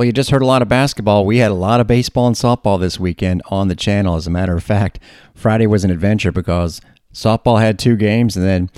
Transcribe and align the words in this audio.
Well, 0.00 0.06
you 0.06 0.14
just 0.14 0.30
heard 0.30 0.40
a 0.40 0.46
lot 0.46 0.62
of 0.62 0.68
basketball. 0.68 1.26
We 1.26 1.36
had 1.36 1.50
a 1.50 1.54
lot 1.54 1.78
of 1.78 1.86
baseball 1.86 2.26
and 2.26 2.34
softball 2.34 2.80
this 2.80 2.98
weekend 2.98 3.42
on 3.50 3.68
the 3.68 3.76
channel. 3.76 4.16
As 4.16 4.26
a 4.26 4.30
matter 4.30 4.56
of 4.56 4.64
fact, 4.64 4.98
Friday 5.34 5.66
was 5.66 5.84
an 5.84 5.90
adventure 5.90 6.32
because 6.32 6.80
softball 7.12 7.60
had 7.60 7.78
two 7.78 7.96
games, 7.96 8.34
and 8.34 8.46
then 8.46 8.70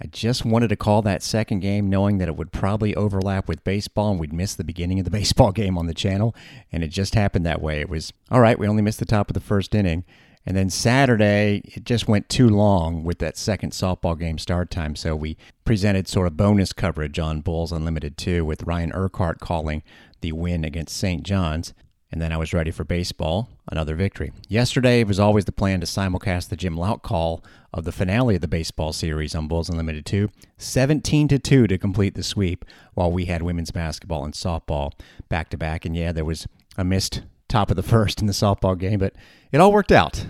I 0.00 0.06
just 0.06 0.46
wanted 0.46 0.68
to 0.68 0.76
call 0.76 1.02
that 1.02 1.22
second 1.22 1.60
game 1.60 1.90
knowing 1.90 2.16
that 2.16 2.28
it 2.28 2.36
would 2.36 2.50
probably 2.50 2.94
overlap 2.94 3.46
with 3.46 3.62
baseball 3.62 4.12
and 4.12 4.18
we'd 4.18 4.32
miss 4.32 4.54
the 4.54 4.64
beginning 4.64 4.98
of 4.98 5.04
the 5.04 5.10
baseball 5.18 5.52
game 5.52 5.76
on 5.76 5.86
the 5.86 5.92
channel. 5.92 6.34
And 6.72 6.82
it 6.82 6.88
just 6.88 7.14
happened 7.14 7.44
that 7.44 7.60
way. 7.60 7.82
It 7.82 7.90
was 7.90 8.14
all 8.30 8.40
right, 8.40 8.58
we 8.58 8.66
only 8.66 8.80
missed 8.80 9.00
the 9.00 9.04
top 9.04 9.28
of 9.28 9.34
the 9.34 9.40
first 9.40 9.74
inning. 9.74 10.02
And 10.46 10.56
then 10.56 10.68
Saturday, 10.68 11.62
it 11.64 11.84
just 11.84 12.06
went 12.06 12.28
too 12.28 12.48
long 12.48 13.02
with 13.02 13.18
that 13.18 13.36
second 13.36 13.72
softball 13.72 14.18
game 14.18 14.38
start 14.38 14.70
time. 14.70 14.94
So 14.94 15.16
we 15.16 15.38
presented 15.64 16.06
sort 16.06 16.26
of 16.26 16.36
bonus 16.36 16.72
coverage 16.72 17.18
on 17.18 17.40
Bulls 17.40 17.72
Unlimited 17.72 18.18
2 18.18 18.44
with 18.44 18.64
Ryan 18.64 18.92
Urquhart 18.92 19.40
calling 19.40 19.82
the 20.20 20.32
win 20.32 20.64
against 20.64 20.96
St. 20.96 21.22
John's. 21.22 21.72
And 22.12 22.22
then 22.22 22.30
I 22.30 22.36
was 22.36 22.52
ready 22.52 22.70
for 22.70 22.84
baseball, 22.84 23.48
another 23.72 23.96
victory. 23.96 24.32
Yesterday 24.46 25.00
it 25.00 25.08
was 25.08 25.18
always 25.18 25.46
the 25.46 25.52
plan 25.52 25.80
to 25.80 25.86
simulcast 25.86 26.48
the 26.48 26.56
Jim 26.56 26.76
Louk 26.76 27.02
call 27.02 27.42
of 27.72 27.84
the 27.84 27.90
finale 27.90 28.36
of 28.36 28.40
the 28.40 28.46
baseball 28.46 28.92
series 28.92 29.34
on 29.34 29.48
Bulls 29.48 29.68
Unlimited 29.68 30.06
2, 30.06 30.30
17 30.56 31.26
to 31.26 31.38
2 31.40 31.66
to 31.66 31.76
complete 31.78 32.14
the 32.14 32.22
sweep, 32.22 32.64
while 32.92 33.10
we 33.10 33.24
had 33.24 33.42
women's 33.42 33.72
basketball 33.72 34.24
and 34.24 34.32
softball 34.32 34.92
back 35.28 35.48
to 35.48 35.58
back. 35.58 35.84
And 35.84 35.96
yeah, 35.96 36.12
there 36.12 36.24
was 36.24 36.46
a 36.76 36.84
missed 36.84 37.22
top 37.48 37.70
of 37.70 37.76
the 37.76 37.82
first 37.82 38.20
in 38.20 38.28
the 38.28 38.32
softball 38.32 38.78
game, 38.78 39.00
but 39.00 39.14
it 39.50 39.58
all 39.58 39.72
worked 39.72 39.90
out. 39.90 40.24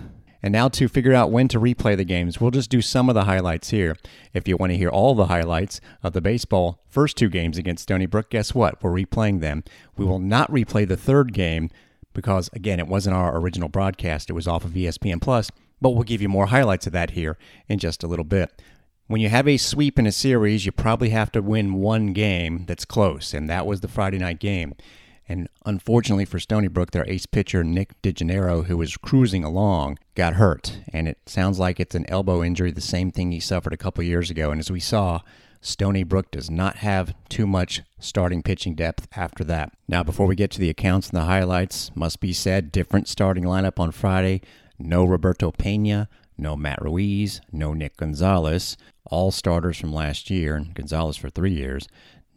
And 0.45 0.51
now 0.51 0.69
to 0.69 0.87
figure 0.87 1.15
out 1.15 1.31
when 1.31 1.47
to 1.47 1.59
replay 1.59 1.97
the 1.97 2.03
games, 2.03 2.39
we'll 2.39 2.51
just 2.51 2.69
do 2.69 2.79
some 2.79 3.09
of 3.09 3.15
the 3.15 3.23
highlights 3.23 3.71
here. 3.71 3.97
If 4.31 4.47
you 4.47 4.57
want 4.57 4.73
to 4.73 4.77
hear 4.77 4.89
all 4.89 5.15
the 5.15 5.25
highlights 5.25 5.81
of 6.03 6.13
the 6.13 6.21
baseball 6.21 6.83
first 6.87 7.17
two 7.17 7.29
games 7.29 7.57
against 7.57 7.81
Stony 7.81 8.05
Brook, 8.05 8.29
guess 8.29 8.53
what? 8.53 8.83
We're 8.83 8.91
replaying 8.91 9.39
them. 9.39 9.63
We 9.97 10.05
will 10.05 10.19
not 10.19 10.51
replay 10.51 10.87
the 10.87 10.97
third 10.97 11.33
game 11.33 11.71
because, 12.13 12.51
again, 12.53 12.79
it 12.79 12.87
wasn't 12.87 13.15
our 13.15 13.35
original 13.35 13.69
broadcast. 13.69 14.29
It 14.29 14.33
was 14.33 14.47
off 14.47 14.63
of 14.63 14.73
ESPN 14.73 15.19
Plus, 15.19 15.49
but 15.81 15.95
we'll 15.95 16.03
give 16.03 16.21
you 16.21 16.29
more 16.29 16.45
highlights 16.45 16.85
of 16.85 16.93
that 16.93 17.09
here 17.09 17.39
in 17.67 17.79
just 17.79 18.03
a 18.03 18.07
little 18.07 18.23
bit. 18.23 18.61
When 19.07 19.21
you 19.21 19.29
have 19.29 19.47
a 19.47 19.57
sweep 19.57 19.97
in 19.97 20.05
a 20.05 20.11
series, 20.11 20.63
you 20.63 20.71
probably 20.71 21.09
have 21.09 21.31
to 21.31 21.41
win 21.41 21.73
one 21.73 22.13
game 22.13 22.65
that's 22.67 22.85
close, 22.85 23.33
and 23.33 23.49
that 23.49 23.65
was 23.65 23.81
the 23.81 23.87
Friday 23.87 24.19
night 24.19 24.39
game. 24.39 24.75
And 25.27 25.49
unfortunately 25.65 26.25
for 26.25 26.39
Stony 26.39 26.67
Brook, 26.67 26.91
their 26.91 27.09
ace 27.09 27.25
pitcher, 27.25 27.63
Nick 27.63 27.99
DeGennaro, 28.01 28.65
who 28.65 28.77
was 28.77 28.97
cruising 28.97 29.43
along, 29.43 29.97
got 30.13 30.33
hurt. 30.33 30.79
And 30.93 31.07
it 31.07 31.17
sounds 31.25 31.57
like 31.59 31.79
it's 31.79 31.95
an 31.95 32.05
elbow 32.09 32.43
injury, 32.43 32.71
the 32.71 32.81
same 32.81 33.11
thing 33.11 33.31
he 33.31 33.39
suffered 33.39 33.73
a 33.73 33.77
couple 33.77 34.03
years 34.03 34.29
ago. 34.29 34.51
And 34.51 34.59
as 34.59 34.69
we 34.69 34.79
saw, 34.79 35.21
Stony 35.61 36.03
Brook 36.03 36.29
does 36.29 36.51
not 36.51 36.77
have 36.77 37.15
too 37.27 37.47
much 37.47 37.81
starting 37.99 38.43
pitching 38.43 38.75
depth 38.75 39.07
after 39.15 39.43
that. 39.45 39.73
Now, 39.87 40.03
before 40.03 40.27
we 40.27 40.35
get 40.35 40.51
to 40.51 40.59
the 40.59 40.69
accounts 40.69 41.09
and 41.09 41.19
the 41.19 41.25
highlights, 41.25 41.89
must 41.95 42.19
be 42.19 42.33
said 42.33 42.71
different 42.71 43.07
starting 43.07 43.45
lineup 43.45 43.79
on 43.79 43.89
Friday. 43.91 44.41
No 44.77 45.05
Roberto 45.05 45.51
Pena, 45.51 46.07
no 46.37 46.55
Matt 46.55 46.83
Ruiz, 46.83 47.41
no 47.51 47.73
Nick 47.73 47.97
Gonzalez, 47.97 48.77
all 49.05 49.31
starters 49.31 49.77
from 49.77 49.91
last 49.91 50.29
year, 50.29 50.55
and 50.55 50.73
Gonzalez 50.75 51.17
for 51.17 51.29
three 51.29 51.53
years. 51.53 51.87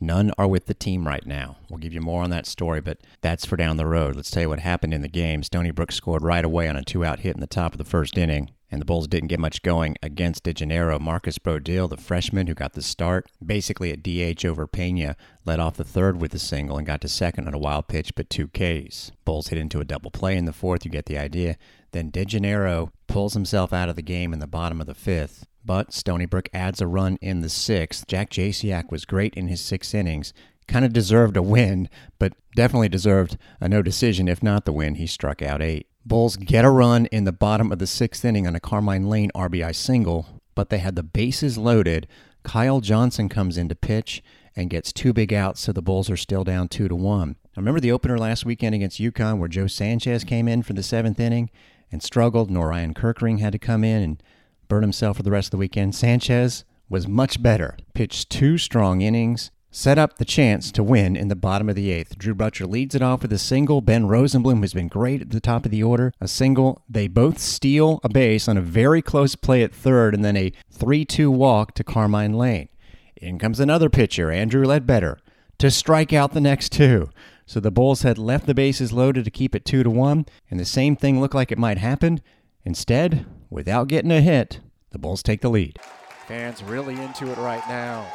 None 0.00 0.30
are 0.38 0.46
with 0.46 0.66
the 0.66 0.74
team 0.74 1.06
right 1.06 1.26
now. 1.26 1.56
We'll 1.68 1.78
give 1.78 1.92
you 1.92 2.00
more 2.00 2.22
on 2.22 2.30
that 2.30 2.46
story, 2.46 2.80
but 2.80 2.98
that's 3.20 3.44
for 3.44 3.56
down 3.56 3.76
the 3.76 3.86
road. 3.86 4.14
Let's 4.14 4.30
tell 4.30 4.42
you 4.42 4.48
what 4.48 4.60
happened 4.60 4.94
in 4.94 5.02
the 5.02 5.08
game. 5.08 5.42
Stony 5.42 5.72
Brook 5.72 5.90
scored 5.90 6.22
right 6.22 6.44
away 6.44 6.68
on 6.68 6.76
a 6.76 6.84
two 6.84 7.04
out 7.04 7.20
hit 7.20 7.34
in 7.34 7.40
the 7.40 7.48
top 7.48 7.72
of 7.72 7.78
the 7.78 7.84
first 7.84 8.16
inning, 8.16 8.50
and 8.70 8.80
the 8.80 8.84
Bulls 8.84 9.08
didn't 9.08 9.28
get 9.28 9.40
much 9.40 9.62
going 9.62 9.96
against 10.00 10.44
DeGennaro. 10.44 11.00
Marcus 11.00 11.38
Brodil, 11.38 11.88
the 11.88 11.96
freshman 11.96 12.46
who 12.46 12.54
got 12.54 12.74
the 12.74 12.82
start, 12.82 13.26
basically 13.44 13.90
at 13.90 14.02
DH 14.02 14.44
over 14.46 14.68
Pena, 14.68 15.16
led 15.44 15.58
off 15.58 15.76
the 15.76 15.84
third 15.84 16.20
with 16.20 16.32
a 16.32 16.38
single 16.38 16.78
and 16.78 16.86
got 16.86 17.00
to 17.00 17.08
second 17.08 17.48
on 17.48 17.54
a 17.54 17.58
wild 17.58 17.88
pitch, 17.88 18.14
but 18.14 18.30
two 18.30 18.46
Ks. 18.48 19.10
Bulls 19.24 19.48
hit 19.48 19.58
into 19.58 19.80
a 19.80 19.84
double 19.84 20.12
play 20.12 20.36
in 20.36 20.44
the 20.44 20.52
fourth. 20.52 20.84
You 20.84 20.92
get 20.92 21.06
the 21.06 21.18
idea. 21.18 21.56
Then 21.90 22.12
DeGennaro 22.12 22.90
pulls 23.08 23.34
himself 23.34 23.72
out 23.72 23.88
of 23.88 23.96
the 23.96 24.02
game 24.02 24.32
in 24.32 24.38
the 24.38 24.46
bottom 24.46 24.80
of 24.80 24.86
the 24.86 24.94
fifth 24.94 25.46
but 25.68 25.92
Stony 25.92 26.24
Brook 26.24 26.48
adds 26.54 26.80
a 26.80 26.86
run 26.86 27.18
in 27.20 27.42
the 27.42 27.50
sixth. 27.50 28.06
Jack 28.06 28.30
Jasiak 28.30 28.90
was 28.90 29.04
great 29.04 29.34
in 29.34 29.48
his 29.48 29.60
six 29.60 29.92
innings. 29.92 30.32
Kind 30.66 30.86
of 30.86 30.94
deserved 30.94 31.36
a 31.36 31.42
win, 31.42 31.90
but 32.18 32.32
definitely 32.56 32.88
deserved 32.88 33.36
a 33.60 33.68
no 33.68 33.82
decision, 33.82 34.28
if 34.28 34.42
not 34.42 34.64
the 34.64 34.72
win. 34.72 34.94
He 34.94 35.06
struck 35.06 35.42
out 35.42 35.60
eight. 35.60 35.86
Bulls 36.06 36.38
get 36.38 36.64
a 36.64 36.70
run 36.70 37.04
in 37.06 37.24
the 37.24 37.32
bottom 37.32 37.70
of 37.70 37.80
the 37.80 37.86
sixth 37.86 38.24
inning 38.24 38.46
on 38.46 38.56
a 38.56 38.60
Carmine 38.60 39.10
Lane 39.10 39.30
RBI 39.34 39.74
single, 39.74 40.40
but 40.54 40.70
they 40.70 40.78
had 40.78 40.96
the 40.96 41.02
bases 41.02 41.58
loaded. 41.58 42.08
Kyle 42.44 42.80
Johnson 42.80 43.28
comes 43.28 43.58
in 43.58 43.68
to 43.68 43.74
pitch 43.74 44.22
and 44.56 44.70
gets 44.70 44.90
two 44.90 45.12
big 45.12 45.34
outs, 45.34 45.60
so 45.60 45.72
the 45.72 45.82
Bulls 45.82 46.08
are 46.08 46.16
still 46.16 46.44
down 46.44 46.68
two 46.68 46.88
to 46.88 46.96
one. 46.96 47.36
Now, 47.54 47.60
remember 47.60 47.80
the 47.80 47.92
opener 47.92 48.16
last 48.16 48.46
weekend 48.46 48.74
against 48.74 49.00
UConn 49.00 49.38
where 49.38 49.50
Joe 49.50 49.66
Sanchez 49.66 50.24
came 50.24 50.48
in 50.48 50.62
for 50.62 50.72
the 50.72 50.82
seventh 50.82 51.20
inning 51.20 51.50
and 51.92 52.02
struggled? 52.02 52.50
Norian 52.50 52.94
Kirkering 52.94 53.40
had 53.40 53.52
to 53.52 53.58
come 53.58 53.84
in 53.84 54.02
and 54.02 54.22
burn 54.68 54.82
himself 54.82 55.16
for 55.16 55.22
the 55.22 55.30
rest 55.30 55.48
of 55.48 55.50
the 55.52 55.56
weekend. 55.56 55.94
Sanchez 55.94 56.64
was 56.88 57.08
much 57.08 57.42
better, 57.42 57.76
pitched 57.94 58.30
two 58.30 58.58
strong 58.58 59.00
innings, 59.00 59.50
set 59.70 59.98
up 59.98 60.16
the 60.16 60.24
chance 60.24 60.72
to 60.72 60.82
win 60.82 61.16
in 61.16 61.28
the 61.28 61.36
bottom 61.36 61.68
of 61.68 61.76
the 61.76 61.90
eighth. 61.90 62.18
Drew 62.18 62.34
Brutcher 62.34 62.68
leads 62.68 62.94
it 62.94 63.02
off 63.02 63.22
with 63.22 63.32
a 63.32 63.38
single. 63.38 63.80
Ben 63.80 64.04
Rosenblum 64.04 64.62
has 64.62 64.72
been 64.72 64.88
great 64.88 65.20
at 65.20 65.30
the 65.30 65.40
top 65.40 65.64
of 65.64 65.70
the 65.70 65.82
order. 65.82 66.12
A 66.20 66.28
single. 66.28 66.82
They 66.88 67.08
both 67.08 67.38
steal 67.38 68.00
a 68.02 68.08
base 68.08 68.48
on 68.48 68.56
a 68.56 68.62
very 68.62 69.02
close 69.02 69.34
play 69.34 69.62
at 69.62 69.74
third, 69.74 70.14
and 70.14 70.24
then 70.24 70.36
a 70.36 70.52
3 70.70 71.04
2 71.04 71.30
walk 71.30 71.74
to 71.74 71.84
Carmine 71.84 72.34
Lane. 72.34 72.68
In 73.16 73.38
comes 73.38 73.60
another 73.60 73.90
pitcher, 73.90 74.30
Andrew 74.30 74.64
Ledbetter, 74.64 75.18
to 75.58 75.70
strike 75.70 76.12
out 76.12 76.32
the 76.32 76.40
next 76.40 76.70
two. 76.72 77.10
So 77.46 77.60
the 77.60 77.70
Bulls 77.70 78.02
had 78.02 78.18
left 78.18 78.46
the 78.46 78.54
bases 78.54 78.92
loaded 78.92 79.24
to 79.24 79.30
keep 79.30 79.54
it 79.54 79.64
2 79.64 79.82
to 79.82 79.90
1, 79.90 80.26
and 80.50 80.60
the 80.60 80.64
same 80.64 80.96
thing 80.96 81.20
looked 81.20 81.34
like 81.34 81.50
it 81.50 81.58
might 81.58 81.78
happen. 81.78 82.20
Instead, 82.64 83.26
without 83.50 83.88
getting 83.88 84.10
a 84.10 84.20
hit, 84.20 84.60
the 84.90 84.98
Bulls 84.98 85.22
take 85.22 85.40
the 85.40 85.48
lead. 85.48 85.78
Fans 86.26 86.62
really 86.62 87.00
into 87.00 87.30
it 87.30 87.38
right 87.38 87.62
now. 87.68 88.06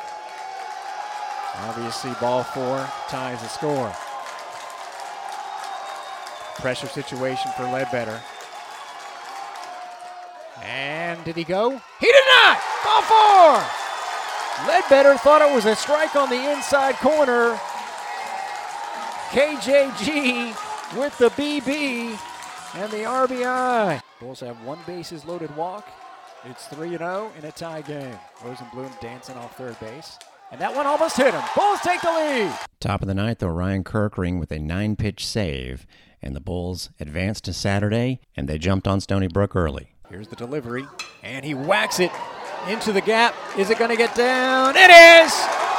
Obviously, 1.55 2.11
ball 2.19 2.44
four 2.44 2.88
ties 3.09 3.41
the 3.41 3.47
score. 3.47 3.94
Pressure 6.61 6.88
situation 6.88 7.51
for 7.55 7.63
Ledbetter. 7.63 8.21
And 10.61 11.23
did 11.23 11.35
he 11.35 11.44
go? 11.44 11.71
He 12.00 12.07
did 12.07 12.23
not! 12.27 12.59
Ball 12.83 13.01
four! 13.01 13.63
Ledbetter 14.67 15.17
thought 15.17 15.41
it 15.41 15.53
was 15.53 15.65
a 15.65 15.75
strike 15.75 16.15
on 16.15 16.29
the 16.29 16.51
inside 16.51 16.95
corner. 16.95 17.59
KJG 19.31 20.55
with 20.95 21.17
the 21.17 21.29
BB 21.29 22.19
and 22.75 22.91
the 22.91 22.97
RBI. 22.97 24.02
Bulls 24.19 24.40
have 24.41 24.62
one 24.63 24.79
bases 24.85 25.25
loaded 25.25 25.56
walk. 25.56 25.88
It's 26.46 26.68
3 26.68 26.97
0 26.97 27.31
in 27.38 27.46
a 27.46 27.51
tie 27.51 27.81
game. 27.81 28.18
Rosenblum 28.40 29.00
dancing 29.00 29.35
off 29.38 29.57
third 29.57 29.79
base. 29.79 30.18
And 30.51 30.62
that 30.62 30.75
one 30.75 30.85
almost 30.85 31.18
hit 31.18 31.34
him. 31.34 31.44
Bulls 31.56 31.79
take 31.81 32.01
the 32.01 32.12
lead. 32.12 32.53
Top 32.79 33.01
of 33.01 33.07
the 33.07 33.16
ninth, 33.16 33.40
though, 33.40 33.47
Ryan 33.47 33.84
Kirkering 33.84 34.40
with 34.40 34.51
a 34.51 34.59
nine 34.59 34.96
pitch 34.96 35.25
save. 35.25 35.88
And 36.22 36.35
the 36.35 36.40
Bulls 36.40 36.90
advanced 37.00 37.46
to 37.46 37.53
Saturday, 37.53 38.19
and 38.38 38.47
they 38.47 38.57
jumped 38.57 38.88
on 38.88 39.01
Stony 39.01 39.28
Brook 39.28 39.56
early. 39.56 39.94
Here's 40.09 40.28
the 40.28 40.35
delivery, 40.35 40.85
and 41.24 41.44
he 41.44 41.53
whacks 41.53 42.00
it 42.00 42.12
into 42.69 42.94
the 42.94 43.01
gap. 43.01 43.35
Is 43.57 43.69
it 43.69 43.80
going 43.80 43.90
to 43.90 43.97
get 43.97 44.13
down? 44.16 44.75
It 44.78 44.91
is! 44.91 45.34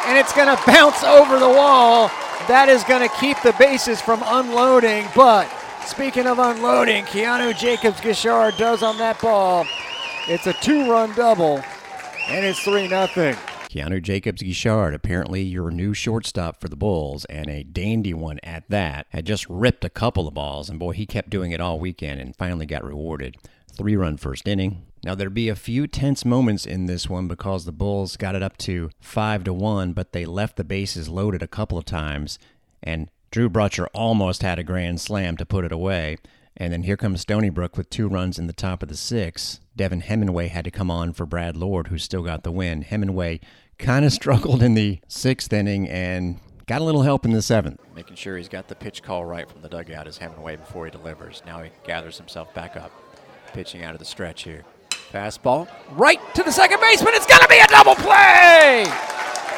And 0.07 0.19
it's 0.19 0.33
going 0.33 0.55
to 0.55 0.63
bounce 0.67 1.03
over 1.05 1.39
the 1.39 1.49
wall. 1.49 2.09
That 2.49 2.69
is 2.69 2.85
going 2.85 3.09
to 3.09 3.15
keep 3.17 3.41
the 3.43 3.55
bases 3.59 4.03
from 4.03 4.23
unloading, 4.27 5.07
but 5.15 5.49
Speaking 5.87 6.27
of 6.27 6.39
unloading, 6.39 7.05
Keanu 7.05 7.57
Jacobs 7.57 8.01
Guichard 8.01 8.57
does 8.57 8.83
on 8.83 8.97
that 8.99 9.21
ball. 9.21 9.67
It's 10.27 10.47
a 10.47 10.55
two 10.55 10.91
run 10.91 11.15
double, 11.15 11.63
and 12.29 12.45
it's 12.45 12.61
3 12.61 12.89
0. 12.89 13.07
Keanu 13.69 14.03
Jacobs 14.03 14.43
Guichard, 14.43 14.95
apparently 14.95 15.43
your 15.43 15.71
new 15.71 15.93
shortstop 15.93 16.59
for 16.61 16.69
the 16.69 16.77
Bulls, 16.77 17.27
and 17.27 17.49
a 17.49 17.65
dandy 17.65 18.15
one 18.15 18.41
at 18.43 18.65
that, 18.71 19.07
had 19.11 19.27
just 19.27 19.49
ripped 19.51 19.85
a 19.85 19.91
couple 19.91 20.27
of 20.27 20.33
balls, 20.33 20.71
and 20.71 20.79
boy, 20.79 20.93
he 20.93 21.05
kept 21.05 21.29
doing 21.29 21.53
it 21.53 21.61
all 21.61 21.79
weekend 21.79 22.19
and 22.19 22.35
finally 22.35 22.67
got 22.67 22.83
rewarded. 22.83 23.37
Three 23.77 23.95
run 23.95 24.17
first 24.17 24.49
inning. 24.49 24.87
Now 25.05 25.15
there'd 25.15 25.35
be 25.35 25.51
a 25.51 25.57
few 25.57 25.87
tense 25.87 26.25
moments 26.25 26.65
in 26.65 26.87
this 26.87 27.11
one 27.11 27.29
because 27.29 27.67
the 27.67 27.73
Bulls 27.73 28.17
got 28.17 28.35
it 28.35 28.43
up 28.43 28.57
to 28.59 28.91
five 29.01 29.45
to 29.45 29.53
one, 29.53 29.93
but 29.93 30.13
they 30.13 30.25
left 30.25 30.57
the 30.57 30.65
bases 30.65 31.11
loaded 31.11 31.43
a 31.43 31.49
couple 31.49 31.77
of 31.77 31.85
times, 31.85 32.39
and 32.83 33.11
Drew 33.35 33.51
Brutcher 33.51 33.89
almost 33.93 34.43
had 34.43 34.61
a 34.61 34.63
grand 34.63 35.01
slam 35.01 35.37
to 35.39 35.45
put 35.45 35.65
it 35.65 35.73
away. 35.73 36.19
And 36.57 36.73
then 36.73 36.85
here 36.85 36.97
comes 36.97 37.23
Stony 37.23 37.51
Brook 37.51 37.77
with 37.77 37.91
two 37.91 38.07
runs 38.07 38.39
in 38.39 38.47
the 38.47 38.53
top 38.53 38.81
of 38.81 38.89
the 38.89 38.97
six. 38.97 39.59
Devin 39.75 40.03
Hemingway 40.03 40.47
had 40.47 40.65
to 40.67 40.71
come 40.71 40.89
on 40.89 41.13
for 41.13 41.27
Brad 41.27 41.57
Lord, 41.57 41.89
who 41.89 41.99
still 41.99 42.23
got 42.23 42.45
the 42.45 42.53
win. 42.53 42.83
Hemingway 42.83 43.41
kind 43.77 44.05
of 44.05 44.13
struggled 44.23 44.63
in 44.63 44.75
the 44.75 45.01
sixth 45.09 45.53
inning 45.53 45.89
and 45.89 46.39
got 46.67 46.81
a 46.81 46.85
little 46.85 47.03
help 47.03 47.25
in 47.25 47.33
the 47.33 47.43
seventh. 47.43 47.81
Making 47.97 48.15
sure 48.15 48.37
he's 48.37 48.49
got 48.49 48.69
the 48.69 48.77
pitch 48.77 49.03
call 49.03 49.25
right 49.25 49.51
from 49.51 49.63
the 49.63 49.69
dugout 49.69 50.07
is 50.07 50.19
Hemingway 50.19 50.55
before 50.55 50.85
he 50.85 50.93
delivers. 50.93 51.43
Now 51.45 51.61
he 51.61 51.71
gathers 51.83 52.17
himself 52.17 52.55
back 52.55 52.77
up, 52.77 52.93
pitching 53.53 53.83
out 53.83 53.95
of 53.95 53.99
the 53.99 54.05
stretch 54.05 54.45
here. 54.45 54.63
Fastball 55.13 55.67
right 55.97 56.21
to 56.37 56.45
the 56.45 56.53
second 56.53 56.79
baseman. 56.79 57.15
It's 57.15 57.27
going 57.27 57.43
to 57.43 57.49
be 57.49 57.59
a 57.59 57.67
double 57.67 57.97
play. 57.97 58.85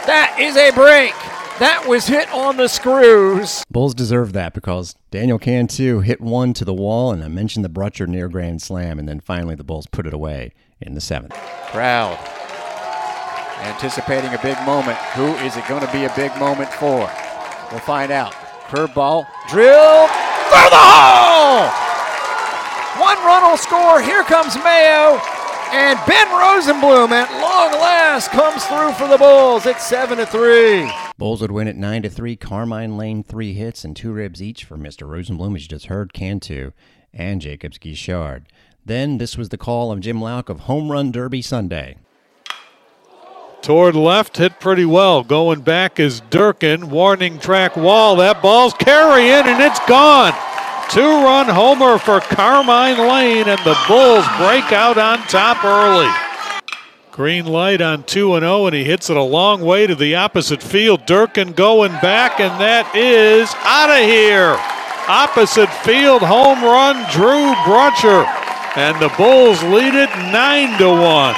That 0.07 0.39
is 0.41 0.57
a 0.57 0.71
break. 0.71 1.13
That 1.59 1.87
was 1.89 2.07
hit 2.07 2.31
on 2.35 2.59
the 2.59 2.69
screws. 2.69 3.65
Bulls 3.71 3.95
deserve 3.95 4.35
that 4.35 4.53
because 4.53 4.95
Daniel 5.11 5.39
Cantu 5.39 6.01
hit 6.01 6.21
one 6.21 6.53
to 6.53 6.67
the 6.67 6.75
wall, 6.75 7.13
and 7.13 7.25
I 7.25 7.29
mentioned 7.29 7.65
the 7.65 7.71
Brutcher 7.71 8.07
near 8.07 8.29
grand 8.29 8.61
slam, 8.61 8.99
and 8.99 9.09
then 9.09 9.21
finally 9.21 9.55
the 9.55 9.65
Bulls 9.65 9.87
put 9.87 10.07
it 10.07 10.13
away 10.13 10.53
in 10.83 10.93
the 10.93 11.01
seventh. 11.01 11.33
Crowd 11.69 12.19
anticipating 13.61 14.35
a 14.35 14.39
big 14.43 14.61
moment. 14.67 14.99
Who 15.17 15.33
is 15.47 15.57
it 15.57 15.67
going 15.67 15.85
to 15.85 15.93
be 15.93 16.05
a 16.05 16.13
big 16.15 16.37
moment 16.37 16.69
for? 16.75 17.11
We'll 17.71 17.81
find 17.81 18.13
out. 18.13 18.33
Curveball, 18.69 19.27
drill 19.49 20.09
through 20.53 20.71
the 20.71 20.85
hole! 20.85 21.73
One 23.01 23.17
run 23.25 23.49
will 23.49 23.57
score. 23.57 24.03
Here 24.03 24.25
comes 24.25 24.57
Mayo. 24.57 25.21
And 25.73 25.99
Ben 26.07 26.27
Rosenblum 26.29 27.11
at 27.11 27.31
long 27.41 27.73
last 27.81 28.31
comes 28.31 28.65
through 28.65 28.93
for 28.93 29.09
the 29.09 29.19
Bulls. 29.19 29.67
It's 29.67 29.87
7 29.87 30.19
to 30.19 30.27
3. 30.27 30.91
Bulls 31.19 31.41
would 31.41 31.51
win 31.51 31.69
at 31.69 31.77
9 31.77 32.03
to 32.03 32.11
3. 32.11 32.37
Carmine 32.37 32.97
Lane, 32.97 33.23
three 33.23 33.53
hits 33.53 33.85
and 33.85 33.97
two 33.97 34.13
ribs 34.13 34.43
each 34.43 34.65
for 34.65 34.77
Mr. 34.77 35.09
Rosenblum, 35.09 35.55
as 35.57 35.63
you 35.63 35.69
just 35.69 35.87
heard, 35.87 36.13
Cantu, 36.13 36.73
and 37.13 37.41
Jacobs 37.41 37.79
Guichard. 37.79 38.45
Then 38.85 39.19
this 39.19 39.37
was 39.37 39.49
the 39.49 39.59
call 39.59 39.91
of 39.91 40.01
Jim 40.01 40.21
Louk 40.21 40.49
of 40.49 40.61
Home 40.61 40.91
Run 40.91 41.11
Derby 41.11 41.43
Sunday. 41.43 41.97
Toward 43.63 43.97
left, 43.97 44.37
hit 44.37 44.61
pretty 44.61 44.85
well. 44.85 45.25
Going 45.25 45.61
back 45.61 45.99
is 45.99 46.21
Durkin. 46.31 46.89
Warning 46.89 47.41
track 47.41 47.77
wall. 47.77 48.15
That 48.15 48.41
ball's 48.41 48.75
carrying 48.75 49.45
and 49.45 49.61
it's 49.61 49.81
gone. 49.87 50.33
Two 50.91 51.03
run 51.03 51.47
homer 51.49 51.99
for 51.99 52.21
Carmine 52.21 52.99
Lane, 52.99 53.49
and 53.49 53.61
the 53.65 53.77
Bulls 53.89 54.25
break 54.39 54.73
out 54.73 54.97
on 54.97 55.19
top 55.29 55.65
early. 55.65 56.11
Green 57.11 57.47
light 57.47 57.81
on 57.81 58.05
2 58.05 58.35
and 58.35 58.43
0, 58.43 58.67
and 58.67 58.75
he 58.75 58.85
hits 58.85 59.11
it 59.11 59.17
a 59.17 59.23
long 59.23 59.63
way 59.63 59.87
to 59.87 59.95
the 59.95 60.15
opposite 60.15 60.63
field. 60.63 61.07
Durkin 61.07 61.53
going 61.53 61.93
back, 62.03 62.41
and 62.41 62.61
that 62.61 62.95
is 62.95 63.53
out 63.65 63.91
of 63.91 64.05
here. 64.05 64.57
Opposite 65.09 65.73
field 65.83 66.23
home 66.23 66.63
run, 66.63 66.97
Drew 67.11 67.55
Brutcher. 67.65 68.25
And 68.77 69.01
the 69.01 69.09
Bulls 69.17 69.63
lead 69.65 69.95
it 69.95 70.11
9 70.31 70.79
to 70.79 70.89
1. 70.89 71.35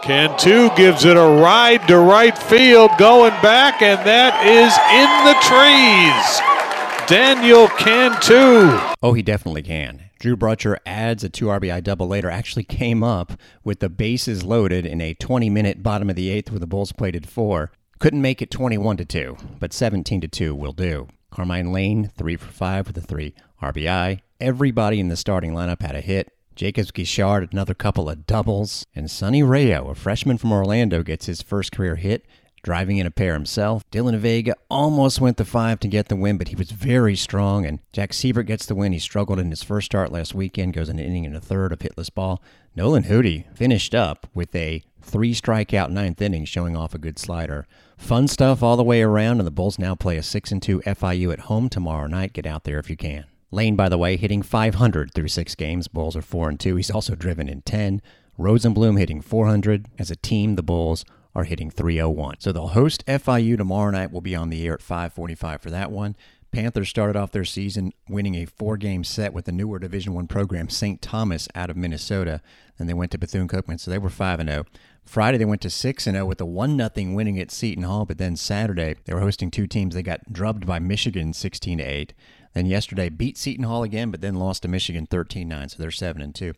Cantu 0.00 0.70
gives 0.76 1.04
it 1.04 1.16
a 1.16 1.40
ride 1.42 1.88
to 1.88 1.98
right 1.98 2.36
field, 2.36 2.92
going 2.98 3.32
back, 3.42 3.82
and 3.82 3.98
that 4.06 4.36
is 4.46 4.72
in 4.94 5.10
the 5.26 5.34
trees. 5.42 6.63
Daniel 7.06 7.68
Cantu. 7.68 8.78
Oh, 9.02 9.12
he 9.12 9.22
definitely 9.22 9.62
can. 9.62 10.04
Drew 10.18 10.36
Brutcher 10.36 10.78
adds 10.86 11.22
a 11.22 11.28
two 11.28 11.46
RBI 11.46 11.82
double 11.82 12.08
later, 12.08 12.30
actually 12.30 12.64
came 12.64 13.04
up 13.04 13.32
with 13.62 13.80
the 13.80 13.90
bases 13.90 14.42
loaded 14.42 14.86
in 14.86 15.02
a 15.02 15.12
20 15.12 15.50
minute 15.50 15.82
bottom 15.82 16.08
of 16.08 16.16
the 16.16 16.30
eighth 16.30 16.50
where 16.50 16.58
the 16.58 16.66
Bulls 16.66 16.92
plated 16.92 17.28
four. 17.28 17.72
Couldn't 17.98 18.22
make 18.22 18.40
it 18.40 18.50
21 18.50 18.96
to 18.98 19.04
2, 19.04 19.36
but 19.60 19.74
17 19.74 20.22
to 20.22 20.28
2 20.28 20.54
will 20.54 20.72
do. 20.72 21.08
Carmine 21.30 21.72
Lane, 21.72 22.10
3 22.16 22.36
for 22.36 22.50
5 22.50 22.86
with 22.86 22.96
a 22.96 23.02
3 23.02 23.34
RBI. 23.60 24.20
Everybody 24.40 24.98
in 24.98 25.08
the 25.08 25.16
starting 25.16 25.52
lineup 25.52 25.82
had 25.82 25.94
a 25.94 26.00
hit. 26.00 26.32
Jacobs 26.54 26.90
Guichard, 26.90 27.52
another 27.52 27.74
couple 27.74 28.08
of 28.08 28.26
doubles. 28.26 28.86
And 28.94 29.10
Sonny 29.10 29.42
Rayo, 29.42 29.88
a 29.88 29.94
freshman 29.94 30.38
from 30.38 30.52
Orlando, 30.52 31.02
gets 31.02 31.26
his 31.26 31.42
first 31.42 31.72
career 31.72 31.96
hit 31.96 32.24
driving 32.64 32.96
in 32.96 33.06
a 33.06 33.10
pair 33.10 33.34
himself. 33.34 33.88
Dylan 33.90 34.18
Vega 34.18 34.54
almost 34.68 35.20
went 35.20 35.36
the 35.36 35.44
five 35.44 35.78
to 35.80 35.88
get 35.88 36.08
the 36.08 36.16
win, 36.16 36.38
but 36.38 36.48
he 36.48 36.56
was 36.56 36.72
very 36.72 37.14
strong. 37.14 37.64
And 37.64 37.78
Jack 37.92 38.12
Siebert 38.12 38.46
gets 38.46 38.66
the 38.66 38.74
win. 38.74 38.92
He 38.92 38.98
struggled 38.98 39.38
in 39.38 39.50
his 39.50 39.62
first 39.62 39.86
start 39.86 40.10
last 40.10 40.34
weekend, 40.34 40.72
goes 40.72 40.88
an 40.88 40.98
inning 40.98 41.24
and 41.24 41.36
a 41.36 41.40
third 41.40 41.72
of 41.72 41.78
hitless 41.78 42.12
ball. 42.12 42.42
Nolan 42.74 43.04
Hootie 43.04 43.44
finished 43.54 43.94
up 43.94 44.26
with 44.34 44.52
a 44.56 44.82
three 45.00 45.34
strikeout 45.34 45.90
ninth 45.90 46.20
inning, 46.20 46.44
showing 46.44 46.76
off 46.76 46.94
a 46.94 46.98
good 46.98 47.18
slider. 47.18 47.66
Fun 47.96 48.26
stuff 48.26 48.62
all 48.62 48.76
the 48.76 48.82
way 48.82 49.02
around, 49.02 49.38
and 49.38 49.46
the 49.46 49.52
Bulls 49.52 49.78
now 49.78 49.94
play 49.94 50.16
a 50.16 50.22
6 50.22 50.50
and 50.50 50.62
2 50.62 50.80
FIU 50.80 51.32
at 51.32 51.40
home 51.40 51.68
tomorrow 51.68 52.08
night. 52.08 52.32
Get 52.32 52.46
out 52.46 52.64
there 52.64 52.80
if 52.80 52.90
you 52.90 52.96
can. 52.96 53.26
Lane, 53.52 53.76
by 53.76 53.88
the 53.88 53.98
way, 53.98 54.16
hitting 54.16 54.42
500 54.42 55.14
through 55.14 55.28
six 55.28 55.54
games. 55.54 55.86
Bulls 55.86 56.16
are 56.16 56.22
4 56.22 56.48
and 56.48 56.58
2. 56.58 56.74
He's 56.74 56.90
also 56.90 57.14
driven 57.14 57.48
in 57.48 57.62
10. 57.62 58.02
Rosenblum 58.36 58.98
hitting 58.98 59.20
400. 59.20 59.86
As 59.96 60.10
a 60.10 60.16
team, 60.16 60.56
the 60.56 60.62
Bulls 60.62 61.04
are 61.34 61.44
hitting 61.44 61.70
301. 61.70 62.36
So 62.40 62.52
they'll 62.52 62.68
host 62.68 63.04
FIU 63.06 63.56
tomorrow 63.56 63.90
night. 63.90 64.12
We'll 64.12 64.20
be 64.20 64.36
on 64.36 64.50
the 64.50 64.66
air 64.66 64.74
at 64.74 64.82
545 64.82 65.60
for 65.60 65.70
that 65.70 65.90
one. 65.90 66.16
Panthers 66.54 66.88
started 66.88 67.16
off 67.16 67.32
their 67.32 67.44
season 67.44 67.92
winning 68.08 68.36
a 68.36 68.44
four-game 68.44 69.02
set 69.02 69.32
with 69.32 69.44
the 69.44 69.50
newer 69.50 69.80
Division 69.80 70.14
One 70.14 70.28
program, 70.28 70.68
St. 70.68 71.02
Thomas, 71.02 71.48
out 71.56 71.68
of 71.68 71.76
Minnesota. 71.76 72.40
Then 72.78 72.86
they 72.86 72.94
went 72.94 73.10
to 73.10 73.18
Bethune-Cookman, 73.18 73.80
so 73.80 73.90
they 73.90 73.98
were 73.98 74.08
5 74.08 74.38
and 74.38 74.48
0. 74.48 74.64
Friday 75.04 75.36
they 75.36 75.44
went 75.44 75.60
to 75.62 75.70
6 75.70 76.06
and 76.06 76.14
0 76.14 76.26
with 76.26 76.40
a 76.40 76.46
1 76.46 76.76
nothing 76.76 77.14
winning 77.14 77.40
at 77.40 77.50
Seton 77.50 77.82
Hall, 77.82 78.04
but 78.04 78.18
then 78.18 78.36
Saturday 78.36 78.94
they 79.04 79.12
were 79.12 79.20
hosting 79.20 79.50
two 79.50 79.66
teams. 79.66 79.96
They 79.96 80.02
got 80.04 80.32
drubbed 80.32 80.64
by 80.64 80.78
Michigan 80.78 81.32
16 81.32 81.78
to 81.78 81.84
8. 81.84 82.14
Then 82.52 82.66
yesterday 82.66 83.08
beat 83.08 83.36
Seton 83.36 83.64
Hall 83.64 83.82
again, 83.82 84.12
but 84.12 84.20
then 84.20 84.36
lost 84.36 84.62
to 84.62 84.68
Michigan 84.68 85.08
13-9, 85.08 85.72
so 85.72 85.76
they're 85.78 85.90
7 85.90 86.22
and 86.22 86.34
2. 86.34 86.52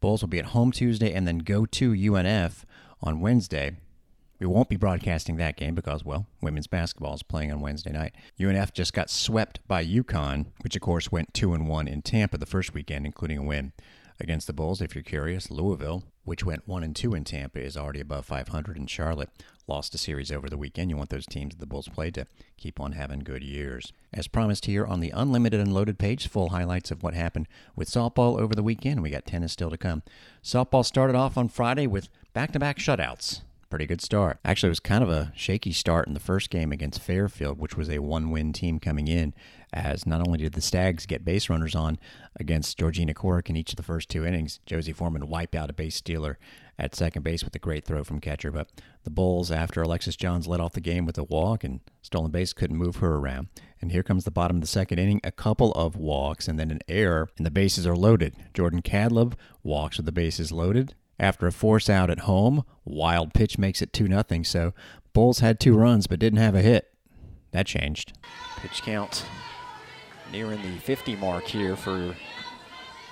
Bulls 0.00 0.22
will 0.22 0.28
be 0.28 0.38
at 0.38 0.46
home 0.46 0.72
Tuesday 0.72 1.12
and 1.12 1.28
then 1.28 1.38
go 1.38 1.66
to 1.66 1.92
UNF 1.92 2.64
on 3.02 3.20
Wednesday. 3.20 3.76
We 4.42 4.48
won't 4.48 4.68
be 4.68 4.74
broadcasting 4.74 5.36
that 5.36 5.54
game 5.56 5.76
because, 5.76 6.04
well, 6.04 6.26
women's 6.40 6.66
basketball 6.66 7.14
is 7.14 7.22
playing 7.22 7.52
on 7.52 7.60
Wednesday 7.60 7.92
night. 7.92 8.16
UNF 8.40 8.72
just 8.72 8.92
got 8.92 9.08
swept 9.08 9.60
by 9.68 9.84
UConn, 9.84 10.46
which 10.62 10.74
of 10.74 10.82
course 10.82 11.12
went 11.12 11.32
2 11.32 11.54
and 11.54 11.68
1 11.68 11.86
in 11.86 12.02
Tampa 12.02 12.38
the 12.38 12.44
first 12.44 12.74
weekend, 12.74 13.06
including 13.06 13.38
a 13.38 13.42
win 13.44 13.72
against 14.18 14.48
the 14.48 14.52
Bulls. 14.52 14.82
If 14.82 14.96
you're 14.96 15.04
curious, 15.04 15.48
Louisville, 15.48 16.02
which 16.24 16.44
went 16.44 16.66
1 16.66 16.82
and 16.82 16.96
2 16.96 17.14
in 17.14 17.22
Tampa, 17.22 17.60
is 17.60 17.76
already 17.76 18.00
above 18.00 18.26
500 18.26 18.76
in 18.76 18.88
Charlotte. 18.88 19.28
Lost 19.68 19.94
a 19.94 19.98
series 19.98 20.32
over 20.32 20.50
the 20.50 20.58
weekend. 20.58 20.90
You 20.90 20.96
want 20.96 21.10
those 21.10 21.26
teams 21.26 21.54
that 21.54 21.60
the 21.60 21.66
Bulls 21.66 21.86
played 21.86 22.14
to 22.14 22.26
keep 22.56 22.80
on 22.80 22.92
having 22.92 23.20
good 23.20 23.44
years. 23.44 23.92
As 24.12 24.26
promised 24.26 24.66
here 24.66 24.84
on 24.84 24.98
the 24.98 25.10
Unlimited 25.10 25.60
Unloaded 25.60 26.00
page, 26.00 26.26
full 26.26 26.48
highlights 26.48 26.90
of 26.90 27.04
what 27.04 27.14
happened 27.14 27.46
with 27.76 27.88
softball 27.88 28.40
over 28.40 28.56
the 28.56 28.64
weekend. 28.64 29.04
We 29.04 29.10
got 29.10 29.24
tennis 29.24 29.52
still 29.52 29.70
to 29.70 29.78
come. 29.78 30.02
Softball 30.42 30.84
started 30.84 31.14
off 31.14 31.38
on 31.38 31.46
Friday 31.46 31.86
with 31.86 32.08
back 32.32 32.50
to 32.54 32.58
back 32.58 32.78
shutouts 32.78 33.42
pretty 33.72 33.86
good 33.86 34.02
start. 34.02 34.38
Actually, 34.44 34.68
it 34.68 34.72
was 34.72 34.80
kind 34.80 35.02
of 35.02 35.08
a 35.08 35.32
shaky 35.34 35.72
start 35.72 36.06
in 36.06 36.12
the 36.12 36.20
first 36.20 36.50
game 36.50 36.72
against 36.72 37.00
Fairfield, 37.00 37.58
which 37.58 37.74
was 37.74 37.88
a 37.88 38.00
one 38.00 38.30
win 38.30 38.52
team 38.52 38.78
coming 38.78 39.08
in, 39.08 39.32
as 39.72 40.04
not 40.04 40.20
only 40.20 40.36
did 40.36 40.52
the 40.52 40.60
Stags 40.60 41.06
get 41.06 41.24
base 41.24 41.48
runners 41.48 41.74
on 41.74 41.98
against 42.38 42.78
Georgina 42.78 43.14
Corrick 43.14 43.48
in 43.48 43.56
each 43.56 43.70
of 43.72 43.76
the 43.76 43.82
first 43.82 44.10
two 44.10 44.26
innings, 44.26 44.60
Josie 44.66 44.92
Foreman 44.92 45.26
wiped 45.26 45.54
out 45.54 45.70
a 45.70 45.72
base 45.72 45.94
stealer 45.94 46.38
at 46.78 46.94
second 46.94 47.22
base 47.22 47.42
with 47.42 47.54
a 47.54 47.58
great 47.58 47.86
throw 47.86 48.04
from 48.04 48.20
catcher. 48.20 48.50
But 48.50 48.68
the 49.04 49.10
Bulls, 49.10 49.50
after 49.50 49.80
Alexis 49.80 50.16
Johns 50.16 50.46
led 50.46 50.60
off 50.60 50.74
the 50.74 50.80
game 50.82 51.06
with 51.06 51.16
a 51.16 51.24
walk 51.24 51.64
and 51.64 51.80
stolen 52.02 52.30
base, 52.30 52.52
couldn't 52.52 52.76
move 52.76 52.96
her 52.96 53.14
around. 53.14 53.48
And 53.80 53.90
here 53.90 54.02
comes 54.02 54.24
the 54.24 54.30
bottom 54.30 54.58
of 54.58 54.60
the 54.60 54.66
second 54.66 54.98
inning, 54.98 55.22
a 55.24 55.32
couple 55.32 55.72
of 55.72 55.96
walks 55.96 56.46
and 56.46 56.58
then 56.58 56.70
an 56.70 56.80
error, 56.88 57.30
and 57.38 57.46
the 57.46 57.50
bases 57.50 57.86
are 57.86 57.96
loaded. 57.96 58.36
Jordan 58.52 58.82
Cadleb 58.82 59.32
walks 59.62 59.96
with 59.96 60.04
the 60.04 60.12
bases 60.12 60.52
loaded 60.52 60.94
after 61.18 61.46
a 61.46 61.52
force 61.52 61.88
out 61.88 62.10
at 62.10 62.20
home. 62.20 62.64
Wild 62.84 63.34
pitch 63.34 63.58
makes 63.58 63.82
it 63.82 63.92
2 63.92 64.06
0. 64.06 64.42
So 64.42 64.72
Bulls 65.12 65.40
had 65.40 65.60
two 65.60 65.76
runs 65.76 66.06
but 66.06 66.18
didn't 66.18 66.38
have 66.38 66.54
a 66.54 66.62
hit. 66.62 66.92
That 67.52 67.66
changed. 67.66 68.16
Pitch 68.56 68.82
count 68.82 69.24
nearing 70.30 70.62
the 70.62 70.78
50 70.78 71.16
mark 71.16 71.44
here 71.44 71.76
for 71.76 72.14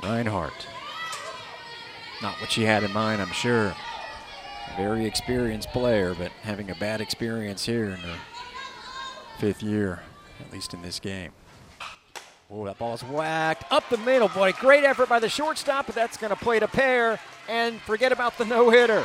Reinhardt. 0.02 0.66
Not 2.22 2.40
what 2.40 2.50
she 2.50 2.62
had 2.62 2.82
in 2.82 2.92
mind, 2.92 3.20
I'm 3.20 3.32
sure. 3.32 3.74
Very 4.76 5.04
experienced 5.04 5.70
player, 5.70 6.14
but 6.14 6.30
having 6.42 6.70
a 6.70 6.74
bad 6.76 7.00
experience 7.00 7.64
here 7.66 7.86
in 7.86 7.96
her 7.96 8.16
fifth 9.38 9.62
year, 9.62 10.00
at 10.40 10.52
least 10.52 10.74
in 10.74 10.82
this 10.82 11.00
game. 11.00 11.32
Oh, 12.50 12.64
that 12.66 12.78
ball's 12.78 13.02
whacked 13.02 13.70
up 13.70 13.88
the 13.90 13.98
middle. 13.98 14.28
Boy, 14.28 14.52
great 14.52 14.84
effort 14.84 15.08
by 15.08 15.18
the 15.18 15.28
shortstop, 15.28 15.86
but 15.86 15.94
that's 15.94 16.16
going 16.16 16.30
to 16.30 16.36
play 16.36 16.58
to 16.58 16.68
pair 16.68 17.18
and 17.50 17.80
forget 17.80 18.12
about 18.12 18.38
the 18.38 18.44
no 18.44 18.70
hitter. 18.70 19.04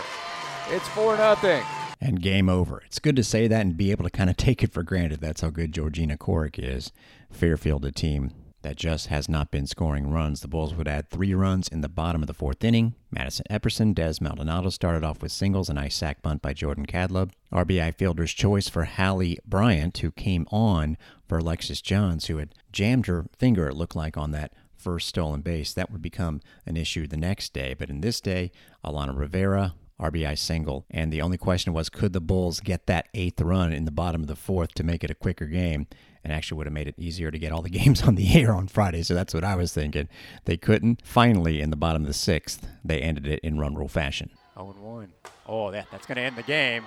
It's 0.70 0.88
4 0.90 1.18
nothing. 1.18 1.64
And 2.00 2.22
game 2.22 2.48
over. 2.48 2.84
It's 2.86 3.00
good 3.00 3.16
to 3.16 3.24
say 3.24 3.48
that 3.48 3.62
and 3.62 3.76
be 3.76 3.90
able 3.90 4.04
to 4.04 4.12
kind 4.12 4.30
of 4.30 4.38
take 4.38 4.64
it 4.64 4.72
for 4.72 4.84
granted. 4.84 5.20
That's 5.20 5.42
how 5.42 5.50
good 5.50 5.74
Georgina 5.74 6.18
Corrick 6.18 6.60
is. 6.60 6.92
Fairfield, 7.32 7.84
a 7.86 7.92
team 7.92 8.32
that 8.62 8.76
just 8.76 9.08
has 9.08 9.28
not 9.30 9.52
been 9.52 9.66
scoring 9.66 10.12
runs. 10.12 10.42
The 10.42 10.48
Bulls 10.48 10.74
would 10.74 10.88
add 10.88 11.10
three 11.10 11.34
runs 11.34 11.68
in 11.68 11.82
the 11.82 11.90
bottom 11.90 12.22
of 12.22 12.28
the 12.28 12.34
fourth 12.34 12.64
inning. 12.64 12.96
Madison 13.12 13.46
Epperson, 13.50 13.94
Des 13.94 14.16
Maldonado 14.22 14.70
started 14.70 15.04
off 15.04 15.22
with 15.22 15.32
singles, 15.32 15.70
and 15.70 15.78
a 15.78 15.84
nice 15.84 15.96
sac 15.96 16.22
bunt 16.22 16.42
by 16.42 16.54
Jordan 16.54 16.86
Cadleb. 16.86 17.32
RBI 17.54 17.96
fielder's 17.96 18.34
choice 18.34 18.68
for 18.68 18.86
Hallie 18.86 19.40
Bryant, 19.46 19.98
who 20.00 20.12
came 20.12 20.48
on 20.52 20.98
for 21.28 21.38
Alexis 21.38 21.82
Johns, 21.82 22.26
who 22.26 22.38
had 22.38 22.56
jammed 22.72 23.06
her 23.06 23.26
finger, 23.38 23.68
it 23.68 23.76
looked 23.76 23.96
like, 23.96 24.18
on 24.18 24.32
that 24.32 24.52
first 24.86 25.08
stolen 25.10 25.42
base. 25.42 25.74
That 25.74 25.92
would 25.92 26.04
become 26.04 26.42
an 26.68 26.78
issue 26.78 27.08
the 27.08 27.18
next 27.18 27.54
day. 27.54 27.74
But 27.74 27.90
in 27.90 28.02
this 28.02 28.22
day, 28.22 28.52
Alana 28.86 29.18
Rivera, 29.18 29.74
RBI 30.00 30.38
single. 30.38 30.86
And 30.92 31.12
the 31.12 31.24
only 31.24 31.40
question 31.40 31.74
was 31.74 31.90
could 31.90 32.14
the 32.14 32.22
Bulls 32.22 32.60
get 32.60 32.86
that 32.86 33.08
eighth 33.16 33.42
run 33.42 33.74
in 33.74 33.86
the 33.86 33.92
bottom 33.92 34.22
of 34.22 34.28
the 34.28 34.36
fourth 34.36 34.76
to 34.76 34.84
make 34.84 35.04
it 35.04 35.10
a 35.10 35.16
quicker 35.16 35.48
game? 35.48 35.88
And 36.24 36.32
actually 36.32 36.58
would 36.58 36.68
have 36.68 36.74
made 36.74 36.88
it 36.88 36.94
easier 37.00 37.32
to 37.32 37.40
get 37.40 37.52
all 37.52 37.64
the 37.64 37.70
games 37.82 38.04
on 38.04 38.14
the 38.14 38.40
air 38.40 38.54
on 38.54 38.68
Friday. 38.68 39.02
So 39.02 39.16
that's 39.16 39.34
what 39.34 39.44
I 39.44 39.56
was 39.56 39.74
thinking. 39.74 40.08
They 40.46 40.56
couldn't. 40.58 41.02
Finally, 41.04 41.62
in 41.62 41.72
the 41.72 41.76
bottom 41.76 42.04
of 42.04 42.08
the 42.08 42.14
sixth, 42.14 42.68
they 42.84 43.00
ended 43.00 43.26
it 43.26 43.40
in 43.40 43.58
run 43.58 43.74
rule 43.74 43.88
fashion. 43.88 44.30
0 44.54 44.76
1. 44.80 45.12
Oh, 45.48 45.72
that, 45.72 45.88
that's 45.92 46.06
going 46.06 46.18
to 46.18 46.22
end 46.22 46.36
the 46.36 46.44
game. 46.44 46.86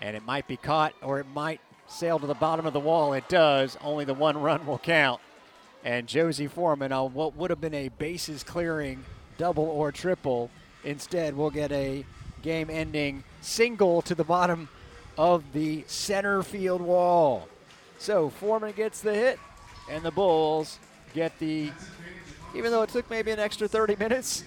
and 0.00 0.16
it 0.16 0.24
might 0.24 0.48
be 0.48 0.56
caught 0.56 0.94
or 1.00 1.20
it 1.20 1.26
might 1.32 1.60
sail 1.86 2.18
to 2.18 2.26
the 2.26 2.34
bottom 2.34 2.66
of 2.66 2.72
the 2.72 2.80
wall. 2.80 3.12
It 3.12 3.28
does. 3.28 3.78
Only 3.82 4.04
the 4.04 4.14
one 4.14 4.36
run 4.36 4.66
will 4.66 4.78
count. 4.80 5.20
And 5.84 6.06
Josie 6.06 6.46
Foreman 6.46 6.92
on 6.92 7.12
what 7.12 7.36
would 7.36 7.50
have 7.50 7.60
been 7.60 7.74
a 7.74 7.88
bases 7.88 8.42
clearing 8.42 9.04
double 9.36 9.64
or 9.64 9.92
triple. 9.92 10.50
Instead, 10.82 11.36
we'll 11.36 11.50
get 11.50 11.70
a 11.72 12.04
game 12.42 12.70
ending 12.70 13.22
single 13.42 14.00
to 14.02 14.14
the 14.14 14.24
bottom 14.24 14.68
of 15.18 15.44
the 15.52 15.84
center 15.86 16.42
field 16.42 16.80
wall. 16.80 17.48
So 17.98 18.30
Foreman 18.30 18.72
gets 18.72 19.00
the 19.00 19.14
hit, 19.14 19.38
and 19.90 20.02
the 20.02 20.10
Bulls 20.10 20.78
get 21.14 21.38
the, 21.38 21.70
even 22.54 22.70
though 22.70 22.82
it 22.82 22.90
took 22.90 23.08
maybe 23.10 23.30
an 23.30 23.38
extra 23.38 23.68
30 23.68 23.96
minutes, 23.96 24.44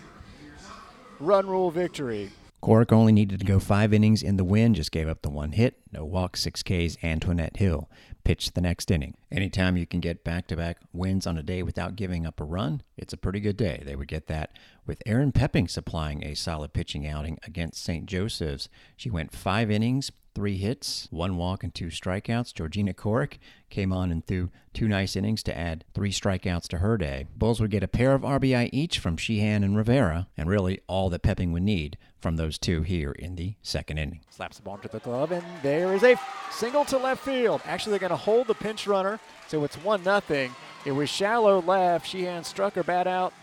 run 1.20 1.48
rule 1.48 1.72
victory. 1.72 2.32
Corrick 2.62 2.92
only 2.92 3.12
needed 3.12 3.40
to 3.40 3.46
go 3.46 3.60
five 3.60 3.94
innings 3.94 4.24
in 4.24 4.38
the 4.38 4.44
win, 4.44 4.74
just 4.74 4.92
gave 4.92 5.08
up 5.08 5.22
the 5.22 5.30
one 5.30 5.52
hit, 5.52 5.76
no 5.92 6.04
walks, 6.04 6.42
six 6.42 6.64
Ks. 6.64 6.98
Antoinette 7.04 7.58
Hill 7.58 7.90
pitched 8.24 8.56
the 8.56 8.62
next 8.62 8.92
inning. 8.92 9.16
Anytime 9.32 9.78
you 9.78 9.86
can 9.86 10.00
get 10.00 10.24
back 10.24 10.48
to 10.48 10.58
back 10.58 10.80
wins 10.92 11.28
on 11.28 11.38
a 11.38 11.44
day 11.44 11.64
without 11.64 11.96
giving 11.96 12.26
up 12.26 12.42
a 12.42 12.44
run, 12.44 12.82
it's 12.98 13.14
a 13.14 13.18
pretty 13.18 13.40
good 13.40 13.58
day. 13.58 13.84
They 13.86 13.96
would 13.96 14.08
get 14.08 14.28
that 14.28 14.52
with 14.86 15.04
Erin 15.06 15.32
Pepping 15.32 15.68
supplying 15.68 16.24
a 16.26 16.34
solid 16.34 16.74
pitching 16.74 17.08
outing 17.08 17.38
against 17.44 17.84
St. 17.84 18.06
Joseph's. 18.06 18.70
She 18.98 19.10
went 19.10 19.32
five 19.32 19.70
innings, 19.72 20.12
three 20.38 20.58
hits, 20.58 21.08
one 21.10 21.36
walk, 21.36 21.64
and 21.64 21.74
two 21.74 21.88
strikeouts. 21.88 22.54
Georgina 22.54 22.94
Corrick 22.94 23.40
came 23.72 23.92
on 23.92 24.12
and 24.12 24.24
threw 24.24 24.52
two 24.72 24.88
nice 24.88 25.16
innings 25.16 25.42
to 25.42 25.58
add 25.58 25.84
three 25.96 26.12
strikeouts 26.12 26.68
to 26.68 26.78
her 26.78 26.96
day. 26.96 27.26
Bulls 27.36 27.60
would 27.60 27.72
get 27.72 27.82
a 27.82 27.88
pair 27.88 28.14
of 28.14 28.22
RBI 28.22 28.70
each 28.72 29.00
from 29.00 29.18
Sheehan 29.18 29.64
and 29.64 29.76
Rivera, 29.76 30.28
and 30.38 30.48
really 30.48 30.80
all 30.86 31.10
that 31.10 31.24
Pepping 31.24 31.54
would 31.54 31.64
need 31.64 31.98
from 32.22 32.36
those 32.36 32.60
two 32.60 32.84
here 32.84 33.14
in 33.14 33.34
the 33.34 33.56
second 33.64 33.98
inning. 33.98 34.20
Slaps 34.30 34.58
the 34.58 34.62
ball 34.62 34.76
into 34.76 34.90
the 34.90 35.00
glove, 35.00 35.32
and 35.32 35.44
there 35.64 35.96
is 35.96 36.04
a 36.04 36.20
single 36.52 36.86
to 36.86 37.00
left 37.00 37.26
field. 37.26 37.60
Actually, 37.66 37.94
they're 37.94 38.08
going 38.08 38.12
to 38.12 38.16
hold 38.16 38.46
the 38.46 38.54
pinch 38.54 38.86
runner, 38.86 39.20
so 39.48 39.64
it's 39.64 39.78
1 39.78 40.04
nothing. 40.04 40.54
It 40.86 40.92
was 40.92 41.10
shallow 41.10 41.64
left. 41.64 42.06
Sheehan 42.06 42.44
struck 42.44 42.76
her 42.76 42.84
bat 42.84 43.08
out 43.08 43.34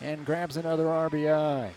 and 0.00 0.24
grabs 0.24 0.56
another 0.56 0.86
RBI. 0.86 1.72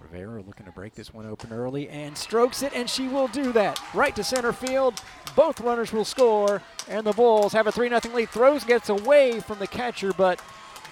Rivera 0.00 0.42
looking 0.42 0.66
to 0.66 0.72
break 0.72 0.94
this 0.94 1.12
one 1.12 1.26
open 1.26 1.52
early 1.52 1.88
and 1.88 2.16
strokes 2.16 2.62
it, 2.62 2.72
and 2.74 2.88
she 2.88 3.08
will 3.08 3.28
do 3.28 3.52
that. 3.52 3.80
Right 3.94 4.14
to 4.16 4.24
center 4.24 4.52
field. 4.52 5.00
Both 5.36 5.60
runners 5.60 5.92
will 5.92 6.04
score, 6.04 6.62
and 6.88 7.06
the 7.06 7.12
Bulls 7.12 7.52
have 7.52 7.66
a 7.66 7.72
3 7.72 7.88
0 7.88 8.00
lead. 8.14 8.28
Throws 8.30 8.64
gets 8.64 8.88
away 8.88 9.40
from 9.40 9.58
the 9.58 9.66
catcher, 9.66 10.12
but 10.12 10.40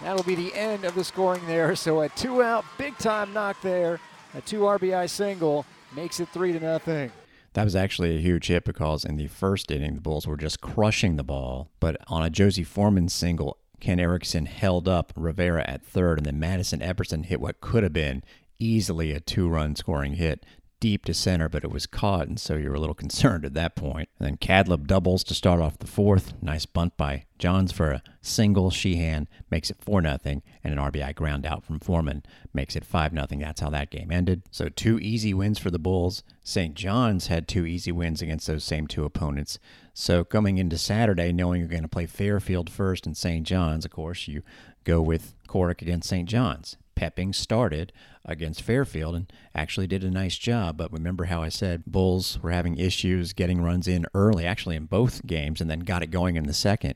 that'll 0.02 0.22
be 0.22 0.34
the 0.34 0.54
end 0.54 0.84
of 0.84 0.94
the 0.94 1.04
scoring 1.04 1.46
there. 1.46 1.74
So 1.76 2.00
a 2.00 2.08
two 2.10 2.42
out, 2.42 2.64
big 2.78 2.96
time 2.98 3.32
knock 3.32 3.60
there. 3.62 4.00
A 4.34 4.40
two 4.40 4.60
RBI 4.60 5.08
single 5.08 5.64
makes 5.94 6.20
it 6.20 6.28
3 6.28 6.52
to 6.52 6.60
nothing. 6.60 7.12
That 7.54 7.64
was 7.64 7.74
actually 7.74 8.14
a 8.14 8.20
huge 8.20 8.48
hit 8.48 8.64
because 8.64 9.04
in 9.04 9.16
the 9.16 9.28
first 9.28 9.70
inning, 9.70 9.94
the 9.94 10.00
Bulls 10.02 10.26
were 10.26 10.36
just 10.36 10.60
crushing 10.60 11.16
the 11.16 11.24
ball. 11.24 11.70
But 11.80 11.96
on 12.06 12.22
a 12.22 12.28
Josie 12.28 12.64
Foreman 12.64 13.08
single, 13.08 13.56
Ken 13.80 13.98
Erickson 13.98 14.46
held 14.46 14.88
up 14.88 15.12
Rivera 15.16 15.64
at 15.66 15.82
third, 15.82 16.18
and 16.18 16.26
then 16.26 16.38
Madison 16.38 16.80
Epperson 16.80 17.24
hit 17.24 17.40
what 17.40 17.60
could 17.60 17.82
have 17.82 17.92
been 17.92 18.22
easily 18.58 19.12
a 19.12 19.20
two 19.20 19.48
run 19.48 19.76
scoring 19.76 20.14
hit 20.14 20.44
deep 20.78 21.04
to 21.06 21.14
center, 21.14 21.48
but 21.48 21.64
it 21.64 21.70
was 21.70 21.86
caught, 21.86 22.28
and 22.28 22.38
so 22.38 22.54
you're 22.54 22.74
a 22.74 22.80
little 22.80 22.94
concerned 23.06 23.44
at 23.44 23.54
that 23.54 23.76
point. 23.76 24.08
And 24.18 24.26
then 24.28 24.36
Cadleb 24.36 24.86
doubles 24.86 25.24
to 25.24 25.34
start 25.34 25.60
off 25.60 25.78
the 25.78 25.86
fourth. 25.86 26.34
Nice 26.42 26.66
bunt 26.66 26.96
by 26.96 27.24
Johns 27.38 27.72
for 27.72 27.90
a 27.90 28.02
single. 28.20 28.70
Sheehan 28.70 29.28
makes 29.50 29.70
it 29.70 29.80
4 29.80 30.02
0, 30.02 30.18
and 30.24 30.42
an 30.64 30.76
RBI 30.76 31.14
ground 31.14 31.46
out 31.46 31.64
from 31.64 31.80
Foreman 31.80 32.22
makes 32.52 32.76
it 32.76 32.84
5 32.84 33.12
0. 33.12 33.26
That's 33.30 33.60
how 33.60 33.70
that 33.70 33.90
game 33.90 34.10
ended. 34.12 34.42
So 34.50 34.68
two 34.68 34.98
easy 34.98 35.32
wins 35.34 35.58
for 35.58 35.70
the 35.70 35.78
Bulls. 35.78 36.22
St. 36.42 36.74
John's 36.74 37.26
had 37.26 37.48
two 37.48 37.66
easy 37.66 37.92
wins 37.92 38.22
against 38.22 38.46
those 38.46 38.64
same 38.64 38.86
two 38.86 39.04
opponents. 39.04 39.58
So 39.94 40.24
coming 40.24 40.58
into 40.58 40.78
Saturday, 40.78 41.32
knowing 41.32 41.60
you're 41.60 41.68
going 41.68 41.82
to 41.82 41.88
play 41.88 42.06
Fairfield 42.06 42.68
first 42.68 43.06
and 43.06 43.16
St. 43.16 43.46
John's, 43.46 43.84
of 43.84 43.90
course, 43.90 44.28
you 44.28 44.42
go 44.84 45.00
with 45.00 45.34
Corrick 45.48 45.80
against 45.80 46.08
St. 46.08 46.28
John's. 46.28 46.76
Pepping 46.96 47.32
started 47.32 47.92
against 48.24 48.62
Fairfield 48.62 49.14
and 49.14 49.32
actually 49.54 49.86
did 49.86 50.02
a 50.02 50.10
nice 50.10 50.36
job. 50.36 50.76
But 50.76 50.92
remember 50.92 51.26
how 51.26 51.42
I 51.42 51.48
said 51.50 51.84
Bulls 51.86 52.40
were 52.42 52.50
having 52.50 52.76
issues 52.78 53.32
getting 53.32 53.62
runs 53.62 53.86
in 53.86 54.06
early, 54.14 54.44
actually 54.44 54.74
in 54.74 54.86
both 54.86 55.26
games, 55.26 55.60
and 55.60 55.70
then 55.70 55.80
got 55.80 56.02
it 56.02 56.10
going 56.10 56.36
in 56.36 56.44
the 56.44 56.52
second. 56.54 56.94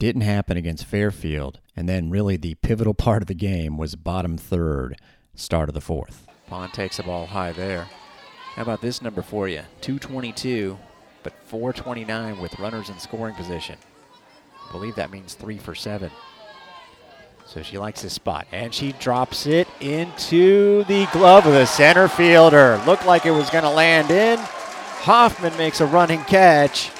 Didn't 0.00 0.22
happen 0.22 0.56
against 0.56 0.86
Fairfield. 0.86 1.60
And 1.76 1.88
then 1.88 2.10
really 2.10 2.36
the 2.36 2.56
pivotal 2.56 2.94
part 2.94 3.22
of 3.22 3.28
the 3.28 3.34
game 3.34 3.76
was 3.76 3.94
bottom 3.94 4.36
third, 4.36 4.96
start 5.34 5.68
of 5.68 5.74
the 5.74 5.80
fourth. 5.80 6.26
Pond 6.48 6.72
takes 6.72 6.96
the 6.96 7.04
ball 7.04 7.26
high 7.26 7.52
there. 7.52 7.88
How 8.54 8.62
about 8.62 8.80
this 8.80 9.02
number 9.02 9.22
for 9.22 9.48
you? 9.48 9.62
222, 9.80 10.78
but 11.22 11.32
429 11.46 12.40
with 12.40 12.58
runners 12.58 12.88
in 12.88 12.98
scoring 12.98 13.34
position. 13.34 13.76
I 14.68 14.72
believe 14.72 14.94
that 14.94 15.10
means 15.10 15.34
three 15.34 15.58
for 15.58 15.74
seven. 15.74 16.10
So 17.46 17.62
she 17.62 17.78
likes 17.78 18.02
this 18.02 18.12
spot. 18.12 18.46
And 18.52 18.72
she 18.72 18.92
drops 18.92 19.46
it 19.46 19.68
into 19.80 20.84
the 20.84 21.06
glove 21.12 21.46
of 21.46 21.52
the 21.52 21.66
center 21.66 22.08
fielder. 22.08 22.80
Looked 22.86 23.06
like 23.06 23.26
it 23.26 23.30
was 23.30 23.50
going 23.50 23.64
to 23.64 23.70
land 23.70 24.10
in. 24.10 24.38
Hoffman 24.38 25.56
makes 25.56 25.80
a 25.80 25.86
running 25.86 26.22
catch. 26.24 26.90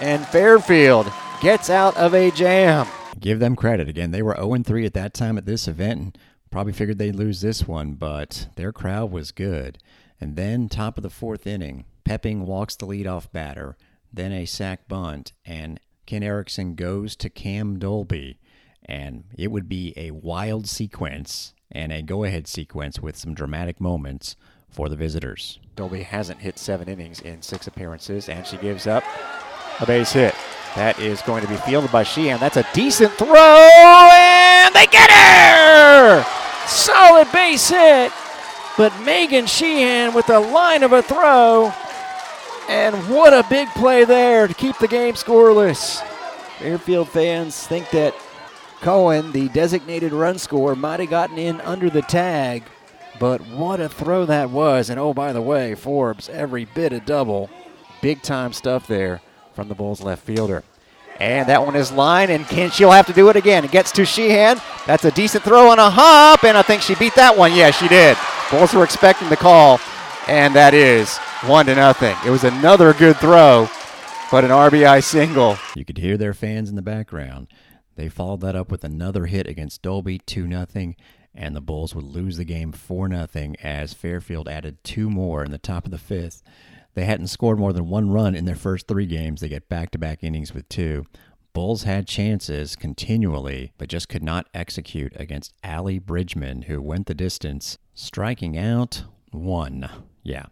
And 0.00 0.26
Fairfield 0.26 1.12
gets 1.40 1.70
out 1.70 1.96
of 1.96 2.14
a 2.14 2.30
jam. 2.30 2.86
Give 3.20 3.38
them 3.38 3.54
credit. 3.54 3.88
Again, 3.88 4.10
they 4.10 4.22
were 4.22 4.34
0 4.34 4.62
3 4.64 4.86
at 4.86 4.94
that 4.94 5.14
time 5.14 5.38
at 5.38 5.46
this 5.46 5.68
event 5.68 6.00
and 6.00 6.18
probably 6.50 6.72
figured 6.72 6.98
they'd 6.98 7.14
lose 7.14 7.40
this 7.40 7.68
one, 7.68 7.94
but 7.94 8.48
their 8.56 8.72
crowd 8.72 9.10
was 9.12 9.30
good. 9.30 9.78
And 10.20 10.36
then, 10.36 10.68
top 10.68 10.96
of 10.96 11.02
the 11.02 11.10
fourth 11.10 11.46
inning, 11.46 11.84
Pepping 12.04 12.46
walks 12.46 12.74
the 12.74 12.86
leadoff 12.86 13.30
batter, 13.30 13.76
then 14.12 14.32
a 14.32 14.44
sac 14.44 14.88
bunt, 14.88 15.32
and 15.44 15.78
Ken 16.04 16.22
Erickson 16.22 16.74
goes 16.74 17.14
to 17.16 17.30
Cam 17.30 17.78
Dolby 17.78 18.38
and 18.84 19.24
it 19.36 19.50
would 19.50 19.68
be 19.68 19.92
a 19.96 20.10
wild 20.10 20.66
sequence 20.66 21.54
and 21.70 21.92
a 21.92 22.02
go 22.02 22.24
ahead 22.24 22.46
sequence 22.46 23.00
with 23.00 23.16
some 23.16 23.34
dramatic 23.34 23.80
moments 23.80 24.36
for 24.68 24.88
the 24.88 24.96
visitors. 24.96 25.58
Dolby 25.76 26.02
hasn't 26.02 26.40
hit 26.40 26.58
seven 26.58 26.88
innings 26.88 27.20
in 27.20 27.42
six 27.42 27.66
appearances, 27.66 28.28
and 28.28 28.46
she 28.46 28.56
gives 28.58 28.86
up 28.86 29.04
a 29.80 29.86
base 29.86 30.12
hit. 30.12 30.34
That 30.74 30.98
is 30.98 31.20
going 31.22 31.42
to 31.42 31.48
be 31.48 31.56
fielded 31.56 31.92
by 31.92 32.02
Sheehan. 32.02 32.40
That's 32.40 32.56
a 32.56 32.66
decent 32.72 33.12
throw, 33.12 33.26
and 33.28 34.74
they 34.74 34.86
get 34.86 35.10
her! 35.10 36.24
Solid 36.66 37.30
base 37.30 37.68
hit, 37.68 38.12
but 38.78 38.98
Megan 39.02 39.46
Sheehan 39.46 40.14
with 40.14 40.30
a 40.30 40.38
line 40.38 40.82
of 40.82 40.92
a 40.92 41.02
throw, 41.02 41.72
and 42.68 42.96
what 43.10 43.34
a 43.34 43.46
big 43.50 43.68
play 43.70 44.04
there 44.04 44.46
to 44.46 44.54
keep 44.54 44.78
the 44.78 44.88
game 44.88 45.14
scoreless. 45.14 46.00
Fairfield 46.58 47.08
fans 47.08 47.66
think 47.66 47.90
that 47.90 48.14
Cohen, 48.82 49.30
the 49.30 49.48
designated 49.50 50.12
run 50.12 50.38
scorer, 50.38 50.74
might 50.74 51.00
have 51.00 51.08
gotten 51.08 51.38
in 51.38 51.60
under 51.60 51.88
the 51.88 52.02
tag, 52.02 52.64
but 53.20 53.40
what 53.48 53.80
a 53.80 53.88
throw 53.88 54.26
that 54.26 54.50
was. 54.50 54.90
And 54.90 54.98
oh, 54.98 55.14
by 55.14 55.32
the 55.32 55.40
way, 55.40 55.76
Forbes, 55.76 56.28
every 56.28 56.64
bit 56.64 56.92
a 56.92 56.98
double. 56.98 57.48
Big 58.00 58.22
time 58.22 58.52
stuff 58.52 58.88
there 58.88 59.22
from 59.54 59.68
the 59.68 59.76
Bulls 59.76 60.02
left 60.02 60.24
fielder. 60.24 60.64
And 61.20 61.48
that 61.48 61.64
one 61.64 61.76
is 61.76 61.92
line, 61.92 62.30
and 62.30 62.44
can, 62.46 62.70
she'll 62.70 62.90
have 62.90 63.06
to 63.06 63.12
do 63.12 63.28
it 63.28 63.36
again. 63.36 63.64
It 63.64 63.70
gets 63.70 63.92
to 63.92 64.04
Sheehan. 64.04 64.60
That's 64.86 65.04
a 65.04 65.12
decent 65.12 65.44
throw 65.44 65.70
on 65.70 65.78
a 65.78 65.88
hop, 65.88 66.42
and 66.42 66.56
I 66.56 66.62
think 66.62 66.82
she 66.82 66.96
beat 66.96 67.14
that 67.14 67.38
one. 67.38 67.54
Yeah, 67.54 67.70
she 67.70 67.86
did. 67.86 68.16
Bulls 68.50 68.74
were 68.74 68.82
expecting 68.82 69.28
the 69.28 69.36
call, 69.36 69.78
and 70.26 70.54
that 70.56 70.74
is 70.74 71.18
one 71.46 71.66
to 71.66 71.76
nothing. 71.76 72.16
It 72.26 72.30
was 72.30 72.42
another 72.42 72.92
good 72.92 73.16
throw, 73.18 73.68
but 74.32 74.44
an 74.44 74.50
RBI 74.50 75.04
single. 75.04 75.56
You 75.76 75.84
could 75.84 75.98
hear 75.98 76.16
their 76.16 76.34
fans 76.34 76.68
in 76.68 76.74
the 76.74 76.82
background. 76.82 77.46
They 77.94 78.08
followed 78.08 78.40
that 78.40 78.56
up 78.56 78.70
with 78.70 78.84
another 78.84 79.26
hit 79.26 79.46
against 79.46 79.82
Dolby, 79.82 80.18
2 80.18 80.48
0, 80.48 80.94
and 81.34 81.56
the 81.56 81.60
Bulls 81.60 81.94
would 81.94 82.04
lose 82.04 82.36
the 82.36 82.44
game 82.44 82.72
4 82.72 83.08
0 83.08 83.52
as 83.62 83.94
Fairfield 83.94 84.48
added 84.48 84.82
two 84.84 85.10
more 85.10 85.44
in 85.44 85.50
the 85.50 85.58
top 85.58 85.84
of 85.84 85.90
the 85.90 85.98
fifth. 85.98 86.42
They 86.94 87.04
hadn't 87.04 87.28
scored 87.28 87.58
more 87.58 87.72
than 87.72 87.88
one 87.88 88.10
run 88.10 88.34
in 88.34 88.44
their 88.44 88.54
first 88.54 88.86
three 88.86 89.06
games. 89.06 89.40
They 89.40 89.48
get 89.48 89.68
back 89.68 89.90
to 89.92 89.98
back 89.98 90.22
innings 90.22 90.52
with 90.52 90.68
two. 90.68 91.06
Bulls 91.54 91.82
had 91.82 92.06
chances 92.06 92.76
continually, 92.76 93.72
but 93.76 93.88
just 93.88 94.08
could 94.08 94.22
not 94.22 94.48
execute 94.54 95.12
against 95.16 95.52
Allie 95.62 95.98
Bridgman, 95.98 96.62
who 96.62 96.80
went 96.80 97.06
the 97.06 97.14
distance, 97.14 97.78
striking 97.94 98.56
out 98.56 99.04
one. 99.30 99.88
Yeah, 100.22 100.46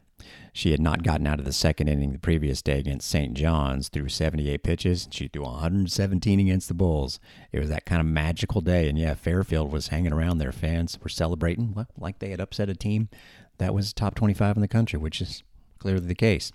she 0.52 0.70
had 0.70 0.80
not 0.80 1.02
gotten 1.02 1.26
out 1.26 1.38
of 1.38 1.44
the 1.44 1.52
second 1.52 1.88
inning 1.88 2.12
the 2.12 2.18
previous 2.18 2.62
day 2.62 2.78
against 2.78 3.08
St. 3.08 3.34
John's 3.34 3.88
through 3.88 4.08
78 4.08 4.62
pitches. 4.62 5.08
She 5.10 5.28
threw 5.28 5.42
117 5.42 6.40
against 6.40 6.68
the 6.68 6.74
Bulls. 6.74 7.20
It 7.52 7.60
was 7.60 7.68
that 7.68 7.86
kind 7.86 8.00
of 8.00 8.06
magical 8.06 8.60
day. 8.60 8.88
And 8.88 8.98
yeah, 8.98 9.14
Fairfield 9.14 9.72
was 9.72 9.88
hanging 9.88 10.12
around. 10.12 10.38
Their 10.38 10.52
fans 10.52 10.98
were 11.02 11.08
celebrating 11.08 11.74
like 11.96 12.18
they 12.18 12.30
had 12.30 12.40
upset 12.40 12.68
a 12.68 12.74
team 12.74 13.08
that 13.58 13.74
was 13.74 13.92
top 13.92 14.14
25 14.14 14.56
in 14.56 14.62
the 14.62 14.68
country, 14.68 14.98
which 14.98 15.20
is 15.20 15.42
clearly 15.78 16.06
the 16.06 16.14
case. 16.14 16.50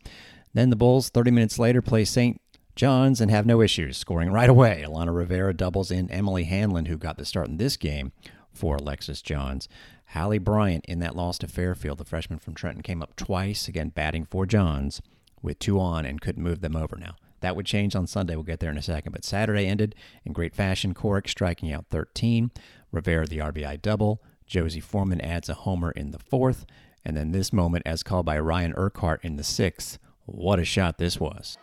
Then 0.53 0.69
the 0.69 0.75
Bulls, 0.75 1.09
30 1.09 1.31
minutes 1.31 1.59
later, 1.59 1.81
play 1.81 2.05
St. 2.05 2.41
John's 2.75 3.21
and 3.21 3.31
have 3.31 3.45
no 3.45 3.61
issues, 3.61 3.97
scoring 3.97 4.31
right 4.31 4.49
away. 4.49 4.83
Alana 4.85 5.15
Rivera 5.15 5.53
doubles 5.53 5.91
in 5.91 6.11
Emily 6.11 6.43
Hanlon, 6.43 6.85
who 6.85 6.97
got 6.97 7.17
the 7.17 7.25
start 7.25 7.47
in 7.47 7.57
this 7.57 7.77
game 7.77 8.11
for 8.53 8.75
Alexis 8.75 9.21
Johns. 9.21 9.69
Hallie 10.15 10.37
Bryant 10.39 10.85
in 10.85 10.99
that 10.99 11.15
loss 11.15 11.37
to 11.39 11.47
Fairfield, 11.47 11.97
the 11.97 12.05
freshman 12.05 12.39
from 12.39 12.53
Trenton, 12.53 12.81
came 12.81 13.01
up 13.01 13.15
twice, 13.17 13.67
again 13.67 13.89
batting 13.89 14.25
for 14.25 14.45
Johns, 14.45 15.01
with 15.41 15.59
two 15.59 15.79
on 15.79 16.05
and 16.05 16.21
couldn't 16.21 16.41
move 16.41 16.61
them 16.61 16.75
over 16.75 16.95
now. 16.95 17.15
That 17.41 17.55
would 17.55 17.65
change 17.65 17.95
on 17.95 18.07
Sunday. 18.07 18.33
We'll 18.35 18.43
get 18.43 18.61
there 18.61 18.71
in 18.71 18.77
a 18.77 18.81
second. 18.81 19.11
But 19.11 19.25
Saturday 19.25 19.67
ended 19.67 19.93
in 20.23 20.31
great 20.31 20.55
fashion. 20.55 20.93
Corrick 20.93 21.27
striking 21.27 21.71
out 21.71 21.85
13. 21.89 22.49
Rivera 22.91 23.27
the 23.27 23.39
RBI 23.39 23.81
double. 23.81 24.23
Josie 24.47 24.79
Foreman 24.79 25.21
adds 25.21 25.49
a 25.49 25.53
homer 25.53 25.91
in 25.91 26.11
the 26.11 26.17
fourth. 26.17 26.65
And 27.03 27.15
then 27.15 27.31
this 27.31 27.53
moment, 27.53 27.83
as 27.85 28.01
called 28.01 28.25
by 28.25 28.39
Ryan 28.39 28.73
Urquhart 28.75 29.23
in 29.23 29.35
the 29.35 29.43
sixth. 29.43 29.99
What 30.25 30.59
a 30.59 30.65
shot 30.65 30.97
this 30.97 31.19
was. 31.19 31.57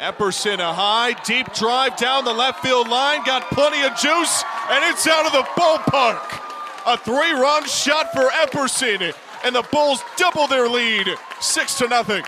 Epperson 0.00 0.58
a 0.58 0.74
high, 0.74 1.12
deep 1.22 1.52
drive 1.54 1.96
down 1.96 2.24
the 2.24 2.32
left 2.32 2.62
field 2.62 2.88
line, 2.88 3.24
got 3.24 3.48
plenty 3.50 3.82
of 3.82 3.96
juice, 3.96 4.44
and 4.70 4.84
it's 4.84 5.06
out 5.06 5.26
of 5.26 5.32
the 5.32 5.42
ballpark. 5.58 6.47
A 6.88 6.96
three 6.96 7.32
run 7.32 7.66
shot 7.66 8.14
for 8.14 8.30
Epperson, 8.30 9.14
and 9.44 9.54
the 9.54 9.62
Bulls 9.70 10.02
double 10.16 10.46
their 10.46 10.70
lead, 10.70 11.06
six 11.38 11.76
to 11.76 11.86
nothing. 11.86 12.24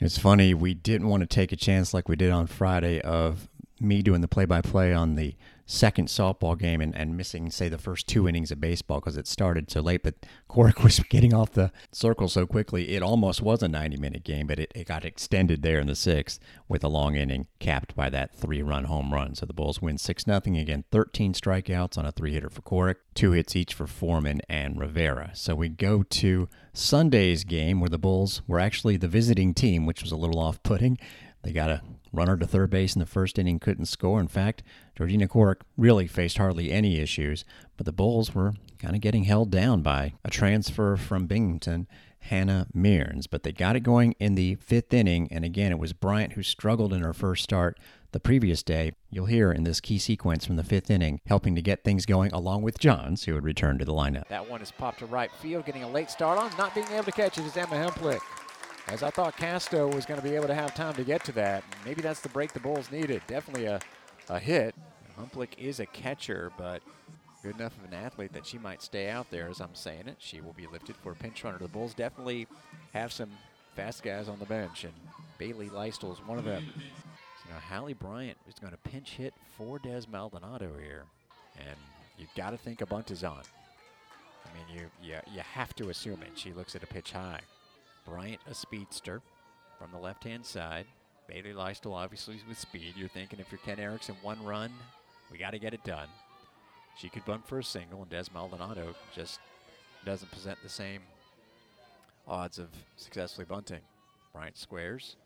It's 0.00 0.18
funny, 0.18 0.52
we 0.52 0.74
didn't 0.74 1.06
want 1.06 1.20
to 1.20 1.28
take 1.28 1.52
a 1.52 1.56
chance 1.56 1.94
like 1.94 2.08
we 2.08 2.16
did 2.16 2.32
on 2.32 2.48
Friday 2.48 3.00
of 3.02 3.48
me 3.78 4.02
doing 4.02 4.20
the 4.20 4.26
play 4.26 4.46
by 4.46 4.62
play 4.62 4.92
on 4.92 5.14
the 5.14 5.36
second 5.66 6.08
softball 6.08 6.58
game 6.58 6.80
and, 6.80 6.94
and 6.94 7.16
missing, 7.16 7.50
say, 7.50 7.68
the 7.68 7.78
first 7.78 8.06
two 8.06 8.28
innings 8.28 8.50
of 8.50 8.60
baseball 8.60 9.00
because 9.00 9.16
it 9.16 9.26
started 9.26 9.70
so 9.70 9.80
late. 9.80 10.02
But 10.02 10.14
Corrick 10.48 10.82
was 10.84 10.98
getting 11.08 11.34
off 11.34 11.52
the 11.52 11.72
circle 11.92 12.28
so 12.28 12.46
quickly, 12.46 12.90
it 12.90 13.02
almost 13.02 13.40
was 13.40 13.62
a 13.62 13.68
90 13.68 13.96
minute 13.96 14.24
game, 14.24 14.46
but 14.46 14.58
it, 14.58 14.72
it 14.74 14.86
got 14.86 15.04
extended 15.04 15.62
there 15.62 15.80
in 15.80 15.86
the 15.86 15.94
sixth 15.94 16.38
with 16.68 16.84
a 16.84 16.88
long 16.88 17.16
inning 17.16 17.46
capped 17.58 17.94
by 17.94 18.10
that 18.10 18.34
three 18.34 18.62
run 18.62 18.84
home 18.84 19.12
run. 19.12 19.34
So 19.34 19.46
the 19.46 19.52
Bulls 19.52 19.80
win 19.80 19.98
6 19.98 20.24
0. 20.24 20.40
Again, 20.44 20.84
13 20.90 21.32
strikeouts 21.32 21.98
on 21.98 22.06
a 22.06 22.12
three 22.12 22.32
hitter 22.32 22.50
for 22.50 22.62
Corrick, 22.62 22.96
two 23.14 23.32
hits 23.32 23.56
each 23.56 23.74
for 23.74 23.86
Foreman 23.86 24.40
and 24.48 24.78
Rivera. 24.78 25.30
So 25.34 25.54
we 25.54 25.68
go 25.68 26.02
to 26.02 26.48
Sunday's 26.72 27.44
game 27.44 27.80
where 27.80 27.88
the 27.88 27.98
Bulls 27.98 28.42
were 28.46 28.60
actually 28.60 28.96
the 28.96 29.08
visiting 29.08 29.54
team, 29.54 29.86
which 29.86 30.02
was 30.02 30.12
a 30.12 30.16
little 30.16 30.38
off 30.38 30.62
putting. 30.62 30.98
They 31.44 31.52
got 31.52 31.70
a 31.70 31.82
runner 32.10 32.36
to 32.38 32.46
third 32.46 32.70
base 32.70 32.94
in 32.94 33.00
the 33.00 33.06
first 33.06 33.38
inning, 33.38 33.58
couldn't 33.58 33.86
score. 33.86 34.18
In 34.18 34.28
fact, 34.28 34.62
Georgina 34.96 35.28
Corrick 35.28 35.60
really 35.76 36.06
faced 36.06 36.38
hardly 36.38 36.72
any 36.72 36.98
issues, 36.98 37.44
but 37.76 37.84
the 37.86 37.92
Bulls 37.92 38.34
were 38.34 38.54
kind 38.78 38.94
of 38.94 39.02
getting 39.02 39.24
held 39.24 39.50
down 39.50 39.82
by 39.82 40.14
a 40.24 40.30
transfer 40.30 40.96
from 40.96 41.26
Binghamton, 41.26 41.86
Hannah 42.20 42.66
Mearns. 42.72 43.26
But 43.26 43.42
they 43.42 43.52
got 43.52 43.76
it 43.76 43.80
going 43.80 44.14
in 44.18 44.36
the 44.36 44.54
fifth 44.54 44.94
inning, 44.94 45.28
and 45.30 45.44
again, 45.44 45.70
it 45.70 45.78
was 45.78 45.92
Bryant 45.92 46.32
who 46.32 46.42
struggled 46.42 46.94
in 46.94 47.02
her 47.02 47.12
first 47.12 47.44
start 47.44 47.78
the 48.12 48.20
previous 48.20 48.62
day. 48.62 48.92
You'll 49.10 49.26
hear 49.26 49.52
in 49.52 49.64
this 49.64 49.80
key 49.80 49.98
sequence 49.98 50.46
from 50.46 50.56
the 50.56 50.64
fifth 50.64 50.90
inning, 50.90 51.20
helping 51.26 51.54
to 51.56 51.62
get 51.62 51.84
things 51.84 52.06
going 52.06 52.32
along 52.32 52.62
with 52.62 52.78
Johns, 52.78 53.24
who 53.24 53.34
would 53.34 53.44
return 53.44 53.78
to 53.78 53.84
the 53.84 53.92
lineup. 53.92 54.28
That 54.28 54.48
one 54.48 54.62
is 54.62 54.70
popped 54.70 55.00
to 55.00 55.06
right 55.06 55.32
field, 55.42 55.66
getting 55.66 55.82
a 55.82 55.90
late 55.90 56.10
start 56.10 56.38
on, 56.38 56.56
not 56.56 56.74
being 56.74 56.88
able 56.92 57.04
to 57.04 57.12
catch 57.12 57.36
it 57.36 57.44
is 57.44 57.56
Emma 57.56 57.74
Hemplick 57.74 58.20
as 58.88 59.02
I 59.02 59.10
thought 59.10 59.36
Casto 59.36 59.88
was 59.88 60.06
going 60.06 60.20
to 60.20 60.26
be 60.26 60.34
able 60.34 60.46
to 60.46 60.54
have 60.54 60.74
time 60.74 60.94
to 60.94 61.04
get 61.04 61.24
to 61.24 61.32
that. 61.32 61.64
Maybe 61.84 62.02
that's 62.02 62.20
the 62.20 62.28
break 62.28 62.52
the 62.52 62.60
Bulls 62.60 62.90
needed. 62.90 63.22
Definitely 63.26 63.66
a, 63.66 63.80
a 64.28 64.38
hit. 64.38 64.74
Humplick 65.18 65.58
is 65.58 65.80
a 65.80 65.86
catcher, 65.86 66.50
but 66.58 66.82
good 67.42 67.56
enough 67.56 67.76
of 67.78 67.84
an 67.84 67.94
athlete 67.94 68.32
that 68.32 68.46
she 68.46 68.58
might 68.58 68.82
stay 68.82 69.08
out 69.08 69.30
there 69.30 69.48
as 69.48 69.60
I'm 69.60 69.74
saying 69.74 70.08
it. 70.08 70.16
She 70.18 70.40
will 70.40 70.54
be 70.54 70.66
lifted 70.66 70.96
for 70.96 71.12
a 71.12 71.14
pinch 71.14 71.44
runner. 71.44 71.58
The 71.58 71.68
Bulls 71.68 71.94
definitely 71.94 72.46
have 72.92 73.12
some 73.12 73.30
fast 73.76 74.02
guys 74.02 74.28
on 74.28 74.38
the 74.38 74.44
bench, 74.44 74.84
and 74.84 74.92
Bailey 75.38 75.68
Leistel 75.68 76.12
is 76.12 76.18
one 76.26 76.38
of 76.38 76.44
them. 76.44 76.64
So 76.74 77.50
now 77.50 77.58
Hallie 77.58 77.94
Bryant 77.94 78.38
is 78.48 78.54
going 78.58 78.72
to 78.72 78.78
pinch 78.78 79.10
hit 79.10 79.34
for 79.56 79.78
Des 79.78 80.02
Maldonado 80.10 80.70
here, 80.80 81.04
and 81.58 81.76
you've 82.18 82.34
got 82.36 82.50
to 82.50 82.56
think 82.56 82.80
a 82.80 82.86
bunt 82.86 83.10
is 83.10 83.24
on. 83.24 83.42
I 84.44 84.56
mean, 84.56 84.78
you, 84.80 85.08
you, 85.08 85.16
you 85.34 85.40
have 85.40 85.74
to 85.76 85.90
assume 85.90 86.22
it. 86.22 86.32
She 86.34 86.52
looks 86.52 86.74
at 86.76 86.82
a 86.82 86.86
pitch 86.86 87.12
high. 87.12 87.40
Bryant, 88.04 88.40
a 88.48 88.54
speedster 88.54 89.22
from 89.78 89.90
the 89.92 89.98
left 89.98 90.24
hand 90.24 90.44
side. 90.44 90.86
Bailey 91.26 91.52
Leistel, 91.52 91.94
obviously, 91.94 92.40
with 92.48 92.58
speed. 92.58 92.94
You're 92.96 93.08
thinking 93.08 93.40
if 93.40 93.50
you're 93.50 93.60
Ken 93.64 93.78
Erickson, 93.78 94.14
one 94.22 94.42
run, 94.44 94.70
we 95.30 95.38
got 95.38 95.50
to 95.50 95.58
get 95.58 95.74
it 95.74 95.82
done. 95.84 96.08
She 96.98 97.08
could 97.08 97.24
bunt 97.24 97.46
for 97.46 97.58
a 97.58 97.64
single, 97.64 98.02
and 98.02 98.10
Des 98.10 98.24
Maldonado 98.32 98.94
just 99.14 99.40
doesn't 100.04 100.30
present 100.30 100.58
the 100.62 100.68
same 100.68 101.00
odds 102.28 102.58
of 102.58 102.68
successfully 102.96 103.46
bunting. 103.46 103.80
Bryant 104.32 104.56
squares 104.56 105.16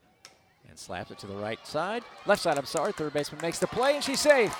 and 0.68 0.78
slaps 0.78 1.10
it 1.10 1.18
to 1.18 1.26
the 1.26 1.36
right 1.36 1.64
side. 1.66 2.04
Left 2.26 2.42
side, 2.42 2.58
I'm 2.58 2.64
sorry. 2.64 2.92
Third 2.92 3.12
baseman 3.12 3.40
makes 3.42 3.58
the 3.58 3.66
play, 3.66 3.96
and 3.96 4.04
she's 4.04 4.20
safe. 4.20 4.54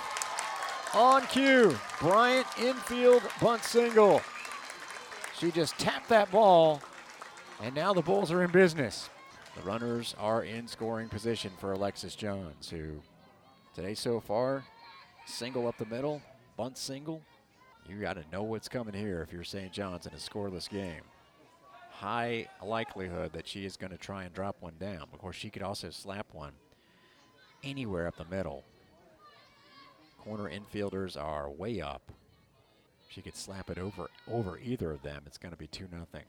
On 0.93 1.21
cue, 1.27 1.77
Bryant 1.99 2.47
infield 2.59 3.21
bunt 3.41 3.63
single. 3.63 4.21
She 5.37 5.51
just 5.51 5.77
tapped 5.77 6.09
that 6.09 6.31
ball 6.31 6.81
and 7.61 7.75
now 7.75 7.93
the 7.93 8.01
Bulls 8.01 8.31
are 8.31 8.43
in 8.43 8.51
business. 8.51 9.09
The 9.55 9.61
runners 9.63 10.15
are 10.19 10.43
in 10.43 10.67
scoring 10.67 11.09
position 11.09 11.51
for 11.59 11.73
Alexis 11.73 12.15
Johns, 12.15 12.69
who 12.69 13.01
today 13.75 13.93
so 13.93 14.19
far, 14.19 14.63
single 15.25 15.67
up 15.67 15.77
the 15.77 15.85
middle, 15.85 16.21
bunt 16.57 16.77
single. 16.77 17.21
You 17.87 17.99
got 17.99 18.13
to 18.13 18.23
know 18.31 18.43
what's 18.43 18.69
coming 18.69 18.93
here 18.93 19.21
if 19.21 19.33
you're 19.33 19.43
St. 19.43 19.71
John's 19.71 20.05
in 20.05 20.13
a 20.13 20.17
scoreless 20.17 20.69
game. 20.69 21.01
High 21.91 22.47
likelihood 22.63 23.33
that 23.33 23.47
she 23.47 23.65
is 23.65 23.75
going 23.75 23.91
to 23.91 23.97
try 23.97 24.23
and 24.23 24.33
drop 24.33 24.57
one 24.59 24.75
down. 24.79 25.07
Of 25.11 25.19
course, 25.19 25.35
she 25.35 25.49
could 25.49 25.63
also 25.63 25.89
slap 25.89 26.27
one 26.31 26.53
anywhere 27.63 28.07
up 28.07 28.15
the 28.15 28.25
middle. 28.25 28.63
Corner 30.19 30.49
infielders 30.49 31.21
are 31.21 31.49
way 31.49 31.81
up. 31.81 32.11
She 33.09 33.21
could 33.21 33.35
slap 33.35 33.69
it 33.69 33.79
over 33.79 34.09
over 34.31 34.59
either 34.59 34.91
of 34.91 35.01
them. 35.01 35.23
It's 35.25 35.37
going 35.37 35.51
to 35.51 35.57
be 35.57 35.67
2 35.67 35.87
nothing. 35.91 36.25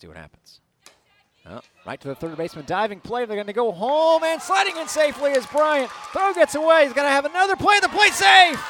See 0.00 0.06
what 0.06 0.16
happens. 0.16 0.60
Oh, 1.48 1.60
right 1.86 2.00
to 2.00 2.08
the 2.08 2.14
third 2.14 2.36
baseman, 2.36 2.64
diving 2.66 3.00
play. 3.00 3.24
They're 3.24 3.36
going 3.36 3.46
to 3.46 3.52
go 3.52 3.70
home 3.70 4.24
and 4.24 4.42
sliding 4.42 4.76
in 4.76 4.88
safely 4.88 5.30
as 5.32 5.46
Bryant. 5.46 5.90
Throw 6.12 6.32
gets 6.34 6.56
away. 6.56 6.84
He's 6.84 6.92
going 6.92 7.06
to 7.06 7.12
have 7.12 7.24
another 7.24 7.54
play. 7.54 7.78
The 7.80 7.88
play 7.88 8.08
safe. 8.08 8.60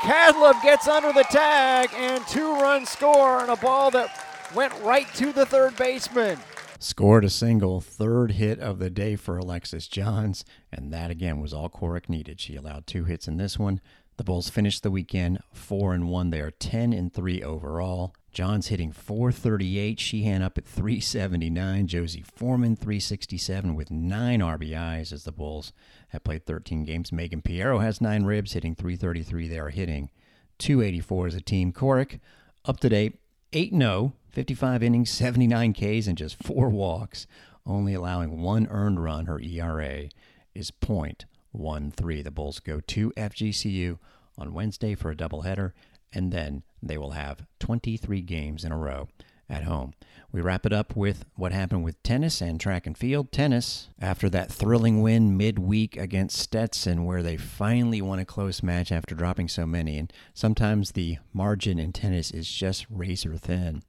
Kadlub 0.00 0.62
gets 0.62 0.86
under 0.86 1.12
the 1.12 1.24
tag 1.24 1.90
and 1.94 2.24
two-run 2.28 2.86
score 2.86 3.40
on 3.40 3.50
a 3.50 3.56
ball 3.56 3.90
that 3.90 4.24
went 4.54 4.72
right 4.82 5.12
to 5.14 5.32
the 5.32 5.44
third 5.46 5.76
baseman. 5.76 6.38
Scored 6.78 7.24
a 7.24 7.30
single, 7.30 7.80
third 7.80 8.32
hit 8.32 8.60
of 8.60 8.78
the 8.78 8.90
day 8.90 9.16
for 9.16 9.38
Alexis 9.38 9.88
Johns, 9.88 10.44
and 10.70 10.92
that 10.92 11.10
again 11.10 11.40
was 11.40 11.52
all 11.52 11.68
Corrick 11.68 12.08
needed. 12.08 12.40
She 12.40 12.54
allowed 12.54 12.86
two 12.86 13.04
hits 13.04 13.26
in 13.26 13.38
this 13.38 13.58
one. 13.58 13.80
The 14.18 14.24
Bulls 14.24 14.50
finished 14.50 14.84
the 14.84 14.90
weekend 14.90 15.40
four 15.52 15.94
and 15.94 16.08
one. 16.08 16.30
They 16.30 16.40
are 16.40 16.52
ten 16.52 16.92
and 16.92 17.12
three 17.12 17.42
overall. 17.42 18.14
John's 18.38 18.68
hitting 18.68 18.92
438. 18.92 19.98
Sheehan 19.98 20.42
up 20.42 20.56
at 20.56 20.64
379. 20.64 21.88
Josie 21.88 22.22
Foreman 22.22 22.76
367 22.76 23.74
with 23.74 23.90
nine 23.90 24.38
RBIs 24.38 25.12
as 25.12 25.24
the 25.24 25.32
Bulls 25.32 25.72
have 26.10 26.22
played 26.22 26.46
13 26.46 26.84
games. 26.84 27.10
Megan 27.10 27.42
Piero 27.42 27.80
has 27.80 28.00
nine 28.00 28.22
ribs, 28.22 28.52
hitting 28.52 28.76
333. 28.76 29.48
They 29.48 29.58
are 29.58 29.70
hitting 29.70 30.10
284 30.58 31.26
as 31.26 31.34
a 31.34 31.40
team. 31.40 31.72
Corrick 31.72 32.20
up 32.64 32.78
to 32.78 32.88
date 32.88 33.18
8 33.52 33.72
0, 33.72 34.12
55 34.30 34.84
innings, 34.84 35.10
79 35.10 35.72
Ks, 35.72 36.06
and 36.06 36.16
just 36.16 36.40
four 36.40 36.68
walks, 36.68 37.26
only 37.66 37.92
allowing 37.92 38.40
one 38.40 38.68
earned 38.70 39.02
run. 39.02 39.26
Her 39.26 39.40
ERA 39.40 40.10
is 40.54 40.70
.13. 40.70 41.24
The 41.52 42.30
Bulls 42.30 42.60
go 42.60 42.78
to 42.78 43.10
FGCU 43.16 43.98
on 44.38 44.54
Wednesday 44.54 44.94
for 44.94 45.10
a 45.10 45.16
doubleheader 45.16 45.72
and 46.12 46.32
then 46.32 46.62
they 46.82 46.96
will 46.98 47.12
have 47.12 47.44
23 47.60 48.20
games 48.22 48.64
in 48.64 48.72
a 48.72 48.78
row 48.78 49.08
at 49.50 49.64
home. 49.64 49.94
We 50.30 50.42
wrap 50.42 50.66
it 50.66 50.74
up 50.74 50.94
with 50.94 51.24
what 51.36 51.52
happened 51.52 51.82
with 51.82 52.02
tennis 52.02 52.42
and 52.42 52.60
track 52.60 52.86
and 52.86 52.96
field. 52.96 53.32
Tennis, 53.32 53.88
after 53.98 54.28
that 54.30 54.52
thrilling 54.52 55.00
win 55.00 55.38
midweek 55.38 55.96
against 55.96 56.38
Stetson, 56.38 57.06
where 57.06 57.22
they 57.22 57.38
finally 57.38 58.02
won 58.02 58.18
a 58.18 58.26
close 58.26 58.62
match 58.62 58.92
after 58.92 59.14
dropping 59.14 59.48
so 59.48 59.66
many. 59.66 59.96
And 59.96 60.12
sometimes 60.34 60.92
the 60.92 61.18
margin 61.32 61.78
in 61.78 61.92
tennis 61.92 62.30
is 62.30 62.50
just 62.50 62.86
razor 62.90 63.36
thin. 63.36 63.82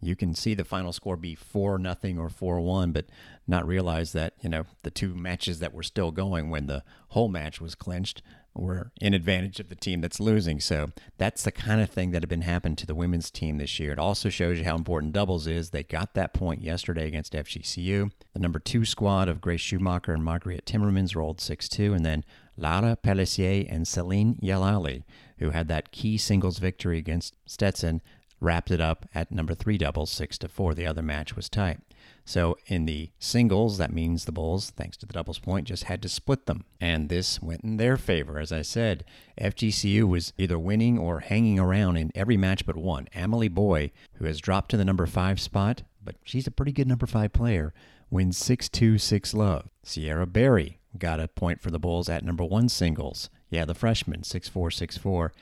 You 0.00 0.16
can 0.16 0.34
see 0.34 0.54
the 0.54 0.64
final 0.64 0.92
score 0.92 1.16
be 1.16 1.34
4 1.34 1.78
nothing 1.78 2.18
or 2.18 2.28
4 2.28 2.60
1, 2.60 2.92
but 2.92 3.06
not 3.46 3.66
realize 3.66 4.12
that, 4.12 4.32
you 4.40 4.48
know, 4.48 4.64
the 4.82 4.90
two 4.90 5.14
matches 5.14 5.58
that 5.60 5.74
were 5.74 5.82
still 5.82 6.10
going 6.10 6.50
when 6.50 6.66
the 6.66 6.82
whole 7.08 7.28
match 7.28 7.60
was 7.60 7.74
clinched 7.74 8.22
were 8.54 8.92
in 9.00 9.14
advantage 9.14 9.60
of 9.60 9.68
the 9.68 9.74
team 9.74 10.00
that's 10.00 10.20
losing. 10.20 10.60
So 10.60 10.90
that's 11.18 11.42
the 11.42 11.52
kind 11.52 11.80
of 11.80 11.90
thing 11.90 12.10
that 12.10 12.22
had 12.22 12.28
been 12.28 12.42
happening 12.42 12.76
to 12.76 12.86
the 12.86 12.94
women's 12.94 13.30
team 13.30 13.58
this 13.58 13.78
year. 13.80 13.92
It 13.92 13.98
also 13.98 14.28
shows 14.28 14.58
you 14.58 14.64
how 14.64 14.76
important 14.76 15.12
doubles 15.12 15.46
is. 15.46 15.70
They 15.70 15.82
got 15.82 16.14
that 16.14 16.34
point 16.34 16.62
yesterday 16.62 17.06
against 17.06 17.32
FGCU. 17.32 18.10
The 18.32 18.38
number 18.38 18.58
two 18.58 18.84
squad 18.84 19.28
of 19.28 19.40
Grace 19.40 19.60
Schumacher 19.60 20.12
and 20.12 20.24
Margaret 20.24 20.66
Timmermans 20.66 21.16
rolled 21.16 21.40
6 21.40 21.68
2, 21.68 21.94
and 21.94 22.04
then 22.04 22.24
Lara 22.56 22.96
Pellissier 23.02 23.66
and 23.70 23.88
Celine 23.88 24.36
Yalali, 24.42 25.04
who 25.38 25.50
had 25.50 25.68
that 25.68 25.92
key 25.92 26.18
singles 26.18 26.58
victory 26.58 26.98
against 26.98 27.34
Stetson, 27.46 28.02
wrapped 28.42 28.70
it 28.70 28.80
up 28.80 29.06
at 29.14 29.30
number 29.30 29.54
three 29.54 29.78
doubles, 29.78 30.10
6 30.10 30.38
to 30.38 30.48
4. 30.48 30.74
The 30.74 30.86
other 30.86 31.02
match 31.02 31.36
was 31.36 31.48
tight. 31.48 31.78
So 32.24 32.56
in 32.66 32.86
the 32.86 33.10
singles, 33.18 33.78
that 33.78 33.92
means 33.92 34.24
the 34.24 34.32
Bulls, 34.32 34.70
thanks 34.70 34.96
to 34.98 35.06
the 35.06 35.12
doubles 35.12 35.38
point, 35.38 35.66
just 35.66 35.84
had 35.84 36.02
to 36.02 36.08
split 36.08 36.46
them. 36.46 36.64
And 36.80 37.08
this 37.08 37.40
went 37.40 37.62
in 37.62 37.76
their 37.76 37.96
favor. 37.96 38.38
As 38.38 38.52
I 38.52 38.62
said, 38.62 39.04
FGCU 39.40 40.04
was 40.04 40.32
either 40.38 40.58
winning 40.58 40.98
or 40.98 41.20
hanging 41.20 41.58
around 41.58 41.96
in 41.96 42.10
every 42.14 42.36
match 42.36 42.66
but 42.66 42.76
one. 42.76 43.08
Emily 43.12 43.48
Boy, 43.48 43.92
who 44.14 44.24
has 44.26 44.40
dropped 44.40 44.70
to 44.70 44.76
the 44.76 44.84
number 44.84 45.06
five 45.06 45.40
spot, 45.40 45.82
but 46.04 46.16
she's 46.24 46.46
a 46.46 46.52
pretty 46.52 46.72
good 46.72 46.88
number 46.88 47.06
five 47.06 47.32
player, 47.32 47.72
wins 48.10 48.36
6 48.38 48.68
2 48.68 48.98
6 48.98 49.34
love. 49.34 49.68
Sierra 49.82 50.26
Berry 50.26 50.78
got 50.98 51.20
a 51.20 51.28
point 51.28 51.60
for 51.60 51.70
the 51.70 51.78
Bulls 51.78 52.08
at 52.08 52.24
number 52.24 52.44
one 52.44 52.68
singles. 52.68 53.30
Yeah, 53.50 53.64
the 53.64 53.74
freshman, 53.74 54.22
6 54.22 54.48
4 54.48 54.70
6 54.70 54.98
4. 54.98 55.32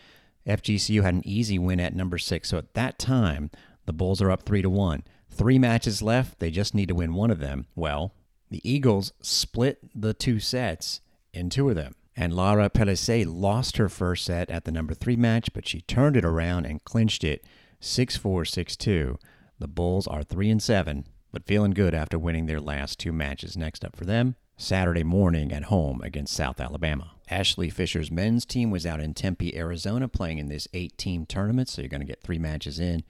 FGCU 0.46 1.03
had 1.03 1.14
an 1.14 1.26
easy 1.26 1.59
win 1.59 1.81
at 1.81 1.94
number 1.94 2.18
six. 2.18 2.48
So 2.48 2.59
at 2.59 2.74
that 2.74 2.98
time, 2.98 3.50
the 3.87 3.92
Bulls 3.92 4.22
are 4.22 4.31
up 4.31 4.42
3 4.42 4.62
to 4.62 4.70
1. 4.70 5.05
Three 5.31 5.59
matches 5.59 6.03
left. 6.03 6.38
They 6.38 6.50
just 6.50 6.74
need 6.74 6.88
to 6.88 6.94
win 6.94 7.14
one 7.14 7.31
of 7.31 7.38
them. 7.38 7.66
Well, 7.74 8.14
the 8.50 8.61
Eagles 8.68 9.12
split 9.20 9.79
the 9.94 10.12
two 10.14 10.40
sets 10.40 11.00
in 11.33 11.50
two 11.50 11.68
of 11.68 11.76
them. 11.76 11.94
And 12.16 12.35
Lara 12.35 12.68
Pellicer 12.68 13.24
lost 13.26 13.76
her 13.76 13.88
first 13.88 14.24
set 14.24 14.50
at 14.50 14.64
the 14.64 14.72
number 14.72 14.94
three 14.94 15.16
match, 15.16 15.53
but 15.53 15.66
she 15.66 15.81
turned 15.83 16.16
it 16.16 16.24
around 16.24 16.66
and 16.66 16.85
clinched 16.85 17.24
it 17.24 17.44
6 17.81 18.16
4 18.16 18.44
6 18.44 18.76
2. 18.76 19.18
The 19.59 19.68
Bulls 19.68 20.07
are 20.07 20.22
3 20.22 20.50
and 20.50 20.62
7, 20.62 21.07
but 21.33 21.46
feeling 21.46 21.70
good 21.70 21.94
after 21.94 22.18
winning 22.18 22.46
their 22.46 22.61
last 22.61 22.98
two 22.98 23.12
matches. 23.12 23.57
Next 23.57 23.85
up 23.85 23.96
for 23.96 24.05
them, 24.05 24.37
Saturday 24.61 25.03
morning 25.03 25.53
at 25.53 25.64
home 25.64 26.03
against 26.03 26.35
South 26.35 26.61
Alabama. 26.61 27.12
Ashley 27.31 27.70
Fisher's 27.70 28.11
men's 28.11 28.44
team 28.44 28.70
was 28.70 28.85
out 28.85 29.01
in 29.01 29.14
Tempe, 29.14 29.57
Arizona, 29.57 30.07
playing 30.07 30.37
in 30.37 30.49
this 30.49 30.68
eight 30.75 30.99
team 30.99 31.25
tournament, 31.25 31.70
so 31.70 31.81
you're 31.81 31.88
going 31.88 32.03
to 32.03 32.07
get 32.07 32.23
three 32.23 32.38
matches 32.38 32.79
in. 32.79 33.03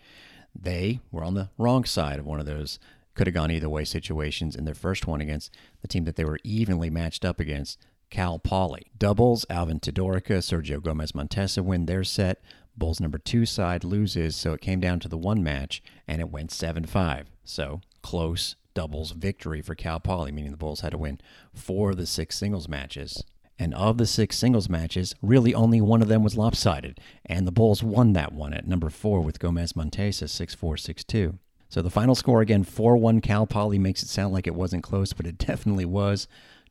They 0.55 1.01
were 1.11 1.25
on 1.25 1.35
the 1.35 1.51
wrong 1.59 1.85
side 1.85 2.21
of 2.21 2.25
one 2.25 2.39
of 2.39 2.47
those 2.47 2.79
could 3.15 3.27
have 3.27 3.35
gone 3.35 3.51
either 3.51 3.69
way 3.69 3.85
situations 3.85 4.55
in 4.55 4.65
their 4.65 4.75
first 4.75 5.09
one 5.09 5.21
against 5.21 5.53
the 5.83 5.89
team 5.89 6.05
that 6.05 6.15
they 6.15 6.25
were 6.25 6.39
evenly 6.45 6.89
matched 6.89 7.25
up 7.25 7.41
against, 7.41 7.85
Cal 8.11 8.39
Poly. 8.39 8.93
Doubles, 8.97 9.45
Alvin 9.51 9.81
Tudorica, 9.81 10.39
Sergio 10.39 10.81
Gomez 10.81 11.17
Montesa 11.17 11.65
win 11.65 11.87
their 11.87 12.05
set. 12.05 12.41
Bulls 12.77 13.01
number 13.01 13.19
two 13.19 13.45
side 13.45 13.83
loses, 13.83 14.37
so 14.37 14.53
it 14.53 14.61
came 14.61 14.79
down 14.79 15.01
to 15.01 15.09
the 15.09 15.19
one 15.19 15.43
match, 15.43 15.83
and 16.07 16.21
it 16.21 16.31
went 16.31 16.53
7 16.53 16.85
5. 16.85 17.27
So 17.43 17.81
close 18.03 18.55
doubles 18.75 19.13
victory 19.13 19.61
for 19.63 19.75
Cal 19.75 20.01
Poly, 20.01 20.33
meaning 20.33 20.51
the 20.51 20.57
Bulls 20.57 20.81
had 20.81 20.93
to 20.93 20.99
win 20.99 21.21
four 21.53 21.91
of 21.91 21.97
the 21.97 22.07
six 22.07 22.37
singles 22.37 22.69
matches. 22.69 23.25
And 23.59 23.75
of 23.75 23.99
the 23.99 24.07
six 24.07 24.39
singles 24.39 24.71
matches, 24.71 25.15
really 25.21 25.55
only 25.55 25.83
one 25.83 26.01
of 26.01 26.09
them 26.09 26.23
was 26.23 26.37
lopsided, 26.37 26.99
and 27.27 27.47
the 27.47 27.53
Bulls 27.53 27.83
won 27.83 28.15
that 28.15 28.33
one 28.33 28.55
at 28.55 28.67
number 28.67 28.89
four 28.89 29.21
with 29.21 29.39
Gomez 29.39 29.77
Montesa 29.77 30.29
6 30.29 30.55
4 30.55 30.77
6 30.79 31.05
2. 31.05 31.39
So 31.69 31.83
the 31.83 31.91
final 31.91 32.15
score 32.15 32.41
again 32.41 32.65
4 32.65 32.97
1 32.97 33.21
Cal 33.21 33.47
Poly 33.47 33.79
makes 33.79 34.03
it 34.03 34.09
sound 34.09 34.33
like 34.33 34.47
it 34.47 34.55
wasn't 34.55 34.83
close, 34.83 35.13
but 35.13 35.27
it 35.27 35.39
definitely 35.47 35.85
was. 35.85 36.27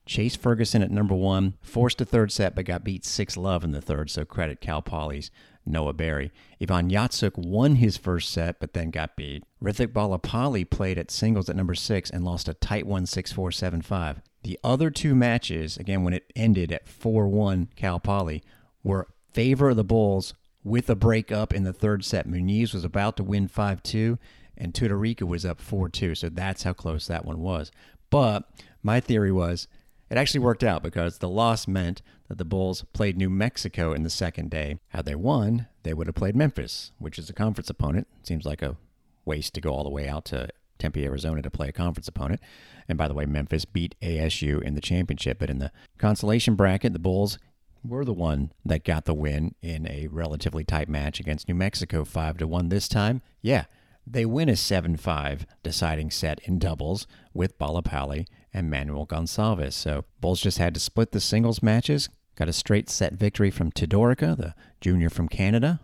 Chase 0.05 0.35
Ferguson 0.35 0.81
at 0.81 0.91
number 0.91 1.15
one 1.15 1.53
forced 1.61 2.01
a 2.01 2.05
third 2.05 2.31
set 2.31 2.55
but 2.55 2.65
got 2.65 2.83
beat 2.83 3.05
6 3.05 3.37
love 3.37 3.63
in 3.63 3.71
the 3.71 3.81
third, 3.81 4.09
so 4.09 4.25
credit 4.25 4.59
Cal 4.61 4.81
Poly's 4.81 5.29
Noah 5.65 5.93
Berry. 5.93 6.31
Ivan 6.61 6.89
Yatsuk 6.89 7.37
won 7.37 7.75
his 7.75 7.97
first 7.97 8.31
set 8.31 8.59
but 8.59 8.73
then 8.73 8.89
got 8.89 9.15
beat. 9.15 9.43
Rithik 9.63 9.93
Balapali 9.93 10.69
played 10.69 10.97
at 10.97 11.11
singles 11.11 11.49
at 11.49 11.55
number 11.55 11.75
six 11.75 12.09
and 12.09 12.25
lost 12.25 12.49
a 12.49 12.53
tight 12.55 12.87
one 12.87 13.05
6 13.05 13.31
4 13.31 13.51
7 13.51 13.81
5. 13.81 14.21
The 14.43 14.59
other 14.63 14.89
two 14.89 15.15
matches, 15.15 15.77
again, 15.77 16.03
when 16.03 16.13
it 16.13 16.31
ended 16.35 16.71
at 16.71 16.87
4 16.87 17.27
1 17.27 17.69
Cal 17.75 17.99
Poly, 17.99 18.43
were 18.83 19.07
favor 19.33 19.69
of 19.69 19.75
the 19.75 19.83
Bulls 19.83 20.33
with 20.63 20.89
a 20.89 20.95
breakup 20.95 21.53
in 21.53 21.63
the 21.63 21.73
third 21.73 22.03
set. 22.03 22.27
Muniz 22.27 22.73
was 22.73 22.83
about 22.83 23.17
to 23.17 23.23
win 23.23 23.47
5 23.47 23.83
2, 23.83 24.17
and 24.57 24.73
Tudorica 24.73 25.23
was 25.23 25.45
up 25.45 25.61
4 25.61 25.89
2. 25.89 26.15
So 26.15 26.29
that's 26.29 26.63
how 26.63 26.73
close 26.73 27.07
that 27.07 27.25
one 27.25 27.39
was. 27.39 27.71
But 28.09 28.49
my 28.81 28.99
theory 28.99 29.31
was 29.31 29.67
it 30.09 30.17
actually 30.17 30.39
worked 30.39 30.63
out 30.63 30.83
because 30.83 31.19
the 31.19 31.29
loss 31.29 31.67
meant 31.67 32.01
that 32.27 32.37
the 32.37 32.45
Bulls 32.45 32.85
played 32.93 33.17
New 33.17 33.29
Mexico 33.29 33.93
in 33.93 34.03
the 34.03 34.09
second 34.09 34.49
day. 34.49 34.79
Had 34.89 35.05
they 35.05 35.15
won, 35.15 35.67
they 35.83 35.93
would 35.93 36.07
have 36.07 36.15
played 36.15 36.35
Memphis, 36.35 36.91
which 36.97 37.19
is 37.19 37.29
a 37.29 37.33
conference 37.33 37.69
opponent. 37.69 38.07
Seems 38.23 38.45
like 38.45 38.61
a 38.61 38.77
waste 39.25 39.53
to 39.55 39.61
go 39.61 39.71
all 39.71 39.83
the 39.83 39.89
way 39.89 40.07
out 40.07 40.25
to 40.25 40.49
Tempe, 40.79 41.05
Arizona 41.05 41.41
to 41.41 41.51
play 41.51 41.69
a 41.69 41.73
conference 41.73 42.07
opponent. 42.07 42.41
And 42.87 42.97
by 42.97 43.07
the 43.07 43.13
way, 43.13 43.25
Memphis 43.25 43.65
beat 43.65 43.95
ASU 44.01 44.61
in 44.61 44.75
the 44.75 44.81
championship, 44.81 45.39
but 45.39 45.49
in 45.49 45.59
the 45.59 45.71
consolation 45.97 46.55
bracket, 46.55 46.93
the 46.93 46.99
Bulls 46.99 47.37
were 47.83 48.03
the 48.03 48.13
one 48.13 48.51
that 48.65 48.83
got 48.83 49.05
the 49.05 49.13
win 49.13 49.55
in 49.61 49.87
a 49.87 50.07
relatively 50.07 50.63
tight 50.63 50.89
match 50.89 51.19
against 51.19 51.47
New 51.47 51.55
Mexico 51.55 52.03
5 52.03 52.37
to 52.37 52.47
1 52.47 52.69
this 52.69 52.87
time. 52.87 53.21
Yeah, 53.41 53.65
they 54.05 54.25
win 54.25 54.49
a 54.49 54.55
7 54.55 54.97
5 54.97 55.45
deciding 55.63 56.11
set 56.11 56.39
in 56.43 56.59
doubles 56.59 57.07
with 57.33 57.57
Balapali 57.59 58.25
and 58.53 58.69
Manuel 58.69 59.05
Gonçalves. 59.05 59.73
So 59.73 60.05
Bulls 60.19 60.41
just 60.41 60.57
had 60.57 60.73
to 60.73 60.79
split 60.79 61.11
the 61.11 61.19
singles 61.19 61.61
matches. 61.61 62.09
Got 62.35 62.49
a 62.49 62.53
straight 62.53 62.89
set 62.89 63.13
victory 63.13 63.51
from 63.51 63.71
Tudorica, 63.71 64.37
the 64.37 64.55
junior 64.81 65.09
from 65.09 65.27
Canada. 65.27 65.79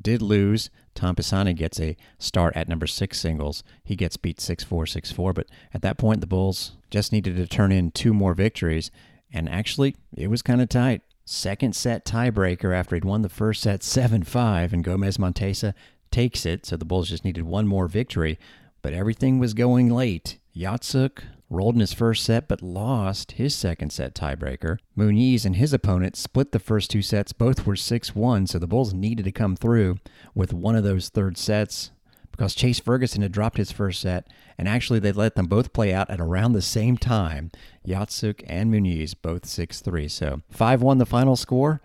Did 0.00 0.20
lose. 0.20 0.68
Tom 0.94 1.14
Pisani 1.14 1.54
gets 1.54 1.80
a 1.80 1.96
start 2.18 2.54
at 2.54 2.68
number 2.68 2.86
six 2.86 3.18
singles. 3.18 3.62
He 3.82 3.96
gets 3.96 4.16
beat 4.16 4.40
6 4.40 4.62
4 4.62 4.86
6 4.86 5.12
4. 5.12 5.32
But 5.32 5.46
at 5.72 5.82
that 5.82 5.96
point, 5.96 6.20
the 6.20 6.26
Bulls 6.26 6.72
just 6.90 7.12
needed 7.12 7.36
to 7.36 7.46
turn 7.46 7.72
in 7.72 7.90
two 7.90 8.12
more 8.12 8.34
victories. 8.34 8.90
And 9.32 9.48
actually, 9.48 9.96
it 10.14 10.28
was 10.28 10.42
kind 10.42 10.60
of 10.60 10.68
tight. 10.68 11.02
Second 11.24 11.74
set 11.74 12.04
tiebreaker 12.04 12.74
after 12.74 12.94
he'd 12.94 13.04
won 13.04 13.22
the 13.22 13.28
first 13.28 13.62
set 13.62 13.82
7 13.82 14.22
5, 14.22 14.72
and 14.72 14.84
Gomez 14.84 15.18
Montesa 15.18 15.74
takes 16.10 16.46
it. 16.46 16.66
So 16.66 16.76
the 16.76 16.84
Bulls 16.84 17.08
just 17.08 17.24
needed 17.24 17.44
one 17.44 17.66
more 17.66 17.88
victory. 17.88 18.38
But 18.86 18.94
everything 18.94 19.40
was 19.40 19.52
going 19.52 19.90
late. 19.90 20.38
Yatsuk 20.56 21.24
rolled 21.50 21.74
in 21.74 21.80
his 21.80 21.92
first 21.92 22.24
set 22.24 22.46
but 22.46 22.62
lost 22.62 23.32
his 23.32 23.52
second 23.52 23.90
set 23.90 24.14
tiebreaker. 24.14 24.78
Muniz 24.96 25.44
and 25.44 25.56
his 25.56 25.72
opponent 25.72 26.14
split 26.14 26.52
the 26.52 26.60
first 26.60 26.92
two 26.92 27.02
sets. 27.02 27.32
Both 27.32 27.66
were 27.66 27.74
6 27.74 28.14
1, 28.14 28.46
so 28.46 28.60
the 28.60 28.68
Bulls 28.68 28.94
needed 28.94 29.24
to 29.24 29.32
come 29.32 29.56
through 29.56 29.96
with 30.36 30.52
one 30.52 30.76
of 30.76 30.84
those 30.84 31.08
third 31.08 31.36
sets 31.36 31.90
because 32.30 32.54
Chase 32.54 32.78
Ferguson 32.78 33.22
had 33.22 33.32
dropped 33.32 33.56
his 33.56 33.72
first 33.72 34.00
set, 34.00 34.28
and 34.56 34.68
actually 34.68 35.00
they 35.00 35.10
let 35.10 35.34
them 35.34 35.46
both 35.46 35.72
play 35.72 35.92
out 35.92 36.08
at 36.08 36.20
around 36.20 36.52
the 36.52 36.62
same 36.62 36.96
time. 36.96 37.50
Yatsuk 37.84 38.44
and 38.46 38.72
Muniz 38.72 39.16
both 39.20 39.46
6 39.46 39.80
3. 39.80 40.06
So 40.06 40.42
5 40.52 40.80
1 40.80 40.98
the 40.98 41.06
final 41.06 41.34
score. 41.34 41.80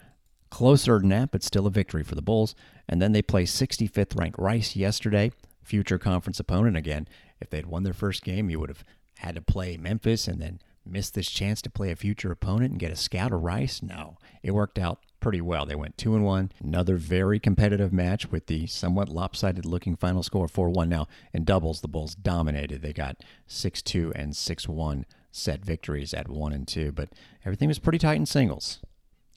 Closer 0.52 1.00
than 1.00 1.10
that, 1.10 1.32
but 1.32 1.42
still 1.42 1.66
a 1.66 1.72
victory 1.72 2.04
for 2.04 2.14
the 2.14 2.22
Bulls. 2.22 2.54
And 2.88 3.02
then 3.02 3.12
they 3.12 3.24
play 3.24 3.46
65th 3.46 4.20
ranked 4.20 4.38
Rice 4.38 4.76
yesterday, 4.76 5.32
future 5.64 5.98
conference 5.98 6.40
opponent 6.40 6.78
again. 6.78 7.08
If 7.40 7.50
they'd 7.50 7.66
won 7.66 7.84
their 7.84 7.94
first 7.94 8.24
game, 8.24 8.50
you 8.50 8.60
would 8.60 8.70
have 8.70 8.84
had 9.18 9.36
to 9.36 9.42
play 9.42 9.78
Memphis 9.78 10.28
and 10.28 10.42
then 10.42 10.60
miss 10.86 11.10
this 11.10 11.30
chance 11.30 11.62
to 11.62 11.70
play 11.70 11.92
a 11.92 11.96
future 11.96 12.32
opponent 12.32 12.72
and 12.72 12.80
get 12.80 12.92
a 12.92 12.96
scout 12.96 13.32
of 13.32 13.42
Rice. 13.42 13.82
No, 13.84 14.18
it 14.42 14.52
worked 14.52 14.80
out 14.80 15.00
pretty 15.20 15.42
well. 15.42 15.66
They 15.66 15.76
went 15.76 15.98
two 15.98 16.16
and 16.16 16.26
one. 16.26 16.52
Another 16.62 16.98
very 16.98 17.40
competitive 17.40 17.94
match 17.94 18.32
with 18.32 18.48
the 18.48 18.68
somewhat 18.68 19.10
lopsided 19.10 19.66
looking 19.66 19.96
final 19.96 20.24
score 20.24 20.48
4 20.48 20.70
1. 20.70 20.90
Now, 20.90 21.08
in 21.34 21.44
doubles, 21.44 21.82
the 21.82 21.88
Bulls 21.88 22.16
dominated. 22.16 22.82
They 22.82 22.94
got 22.94 23.24
6 23.48 23.82
2 23.82 24.14
and 24.16 24.36
6 24.36 24.68
1 24.68 25.06
set 25.32 25.64
victories 25.64 26.14
at 26.14 26.28
1 26.28 26.52
and 26.52 26.68
2, 26.68 26.92
but 26.92 27.10
everything 27.46 27.70
was 27.70 27.80
pretty 27.80 28.00
tight 28.00 28.18
in 28.18 28.26
singles. 28.26 28.80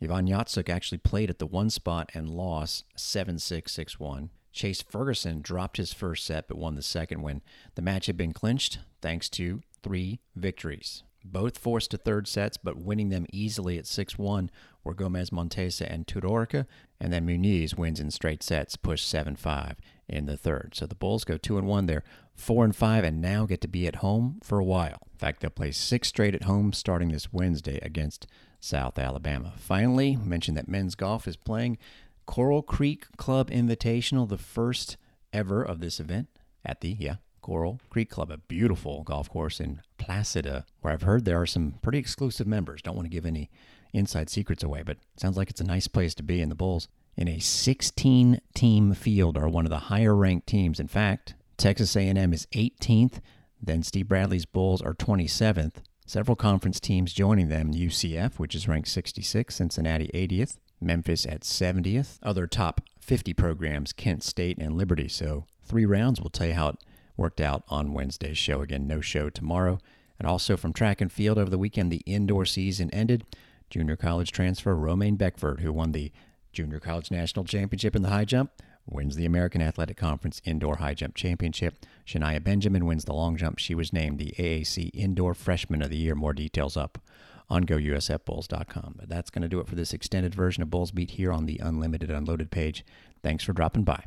Ivan 0.03 0.27
Yatsuk 0.27 0.69
actually 0.69 0.99
played 0.99 1.31
at 1.31 1.39
the 1.39 1.47
one 1.47 1.71
spot 1.71 2.11
and 2.15 2.29
lost 2.29 2.85
7 2.97 3.39
6 3.39 3.73
6 3.73 4.01
1. 4.01 4.31
Chase 4.55 4.81
Ferguson 4.81 5.43
dropped 5.43 5.77
his 5.77 5.93
first 5.93 6.25
set 6.25 6.49
but 6.49 6.57
won 6.57 6.77
the 6.77 6.83
second 6.83 7.21
when 7.21 7.43
the 7.75 7.83
match 7.83 8.07
had 8.07 8.17
been 8.17 8.33
clinched 8.33 8.79
thanks 9.03 9.29
to 9.31 9.61
three 9.83 10.21
victories. 10.35 11.03
Both 11.25 11.57
forced 11.57 11.91
to 11.91 11.97
third 11.97 12.29
sets, 12.29 12.59
but 12.59 12.77
winning 12.77 13.09
them 13.09 13.27
easily 13.33 13.79
at 13.79 13.87
6 13.87 14.19
1 14.19 14.51
were 14.85 14.95
Gomez 14.95 15.33
Montesa 15.33 15.91
and 15.91 16.07
Tudorica, 16.07 16.67
and 17.01 17.11
then 17.11 17.27
Muniz 17.27 17.79
wins 17.79 17.99
in 17.99 18.11
straight 18.11 18.43
sets, 18.43 18.77
push 18.77 19.03
7 19.03 19.35
5 19.35 19.77
in 20.07 20.27
the 20.27 20.37
third. 20.37 20.73
So 20.75 20.87
the 20.87 20.95
Bulls 20.95 21.25
go 21.25 21.39
2 21.39 21.57
and 21.57 21.67
1. 21.67 21.87
They're 21.87 22.05
4 22.35 22.67
and 22.67 22.77
5 22.77 23.05
and 23.05 23.23
now 23.23 23.47
get 23.47 23.63
to 23.63 23.69
be 23.69 23.87
at 23.87 23.97
home 23.97 24.39
for 24.43 24.59
a 24.59 24.65
while. 24.65 25.09
In 25.13 25.19
fact, 25.19 25.41
they'll 25.41 25.51
play 25.51 25.71
six 25.71 26.09
straight 26.09 26.35
at 26.35 26.45
home 26.45 26.75
starting 26.75 27.09
this 27.09 27.33
Wednesday 27.33 27.79
against 27.81 28.27
South 28.61 28.99
Alabama. 28.99 29.55
Finally, 29.57 30.17
mentioned 30.17 30.57
that 30.59 30.69
men's 30.69 30.95
golf 30.95 31.27
is 31.27 31.37
playing 31.37 31.79
Coral 32.27 32.63
Creek 32.63 33.07
Club 33.17 33.51
Invitational, 33.51 34.29
the 34.29 34.39
first 34.39 34.97
ever 35.33 35.63
of 35.63 35.81
this 35.81 36.01
event 36.01 36.29
at 36.65 36.81
the, 36.81 36.97
yeah, 36.99 37.17
Coral 37.43 37.79
Creek 37.91 38.09
Club, 38.09 38.31
a 38.31 38.39
beautiful 38.39 39.03
golf 39.03 39.29
course 39.29 39.61
in 39.61 39.83
Placida, 39.99 40.65
where 40.81 40.93
I've 40.95 41.03
heard 41.03 41.25
there 41.25 41.41
are 41.41 41.47
some 41.47 41.75
pretty 41.83 41.99
exclusive 41.99 42.47
members. 42.47 42.81
Don't 42.81 42.97
want 42.97 43.05
to 43.05 43.15
give 43.15 43.27
any 43.27 43.51
inside 43.93 44.31
secrets 44.31 44.63
away, 44.63 44.83
but 44.83 44.97
sounds 45.17 45.37
like 45.37 45.51
it's 45.51 45.61
a 45.61 45.65
nice 45.65 45.87
place 45.87 46.15
to 46.15 46.23
be 46.23 46.41
in 46.41 46.49
the 46.49 46.55
Bulls. 46.55 46.89
In 47.17 47.29
a 47.29 47.39
16 47.39 48.41
team 48.55 48.95
field 48.95 49.37
are 49.37 49.49
one 49.49 49.67
of 49.67 49.71
the 49.71 49.79
higher 49.79 50.17
ranked 50.17 50.47
teams. 50.47 50.81
In 50.81 50.89
fact, 50.89 51.35
Texas 51.59 51.95
A&M 51.95 52.33
is 52.33 52.47
18th, 52.53 53.21
then 53.63 53.83
Steve 53.83 54.09
Bradley's 54.09 54.47
Bulls 54.47 54.83
are 54.83 54.95
27th. 54.95 55.77
Several 56.07 56.37
conference 56.37 56.81
teams 56.81 57.13
joining 57.13 57.49
them, 57.49 57.73
UCF, 57.73 58.39
which 58.39 58.55
is 58.55 58.67
ranked 58.67 58.89
66, 58.89 59.55
Cincinnati 59.55 60.11
80th, 60.13 60.57
Memphis 60.85 61.27
at 61.27 61.41
70th. 61.41 62.19
Other 62.23 62.47
top 62.47 62.81
50 63.01 63.35
programs, 63.35 63.93
Kent 63.93 64.23
State 64.23 64.59
and 64.59 64.77
Liberty. 64.77 65.09
So 65.09 65.47
three 65.65 65.87
rounds. 65.87 66.21
We'll 66.21 66.31
tell 66.31 66.47
you 66.47 66.55
how 66.55 66.69
it 66.69 66.77
worked 67.17 67.41
out 67.41 67.65
on 67.69 67.93
Wednesday's 67.93 68.39
show. 68.39 68.61
Again, 68.61 68.87
no 68.87 69.01
show 69.01 69.31
tomorrow. 69.31 69.79
And 70.19 70.29
also 70.29 70.57
from 70.57 70.73
track 70.73 71.01
and 71.01 71.11
field 71.11 71.39
over 71.39 71.51
the 71.51 71.59
weekend, 71.59 71.91
the 71.91 72.03
indoor 72.07 72.45
season 72.45 72.91
ended. 72.93 73.25
Junior 73.71 73.97
college 73.97 74.31
transfer 74.31 74.75
Romaine 74.75 75.17
Beckford, 75.17 75.61
who 75.61 75.73
won 75.73 75.93
the 75.93 76.13
Junior 76.53 76.79
College 76.79 77.11
National 77.11 77.45
Championship 77.45 77.97
in 77.97 78.03
the 78.03 78.11
high 78.11 78.25
jump, 78.25 78.53
wins 78.87 79.17
the 79.17 79.27
American 79.27 79.61
Athletic 79.61 79.97
Conference 79.97 80.41
Indoor 80.45 80.77
High 80.77 80.95
Jump 80.95 81.15
Championship. 81.15 81.85
Shania 82.07 82.43
Benjamin 82.43 82.87
wins 82.87 83.05
the 83.05 83.15
long 83.15 83.37
jump. 83.37 83.59
She 83.59 83.75
was 83.75 83.93
named 83.93 84.19
the 84.19 84.35
AAC 84.39 84.91
Indoor 84.95 85.35
Freshman 85.35 85.83
of 85.83 85.91
the 85.91 85.97
Year. 85.97 86.15
More 86.15 86.33
details 86.33 86.77
up 86.77 86.99
on 87.49 87.65
gousfbulls.com. 87.65 88.95
But 88.99 89.09
that's 89.09 89.31
going 89.31 89.43
to 89.43 89.49
do 89.49 89.61
it 89.61 89.67
for 89.67 89.75
this 89.75 89.93
extended 89.93 90.35
version 90.35 90.63
of 90.63 90.71
Bulls 90.71 90.91
Beat 90.91 91.13
here 91.13 91.33
on 91.33 91.47
the 91.47 91.61
Unlimited 91.63 92.11
Unloaded 92.11 92.51
page. 92.51 92.85
Thanks 93.23 93.45
for 93.45 93.53
dropping 93.53 93.85
by. 93.85 94.05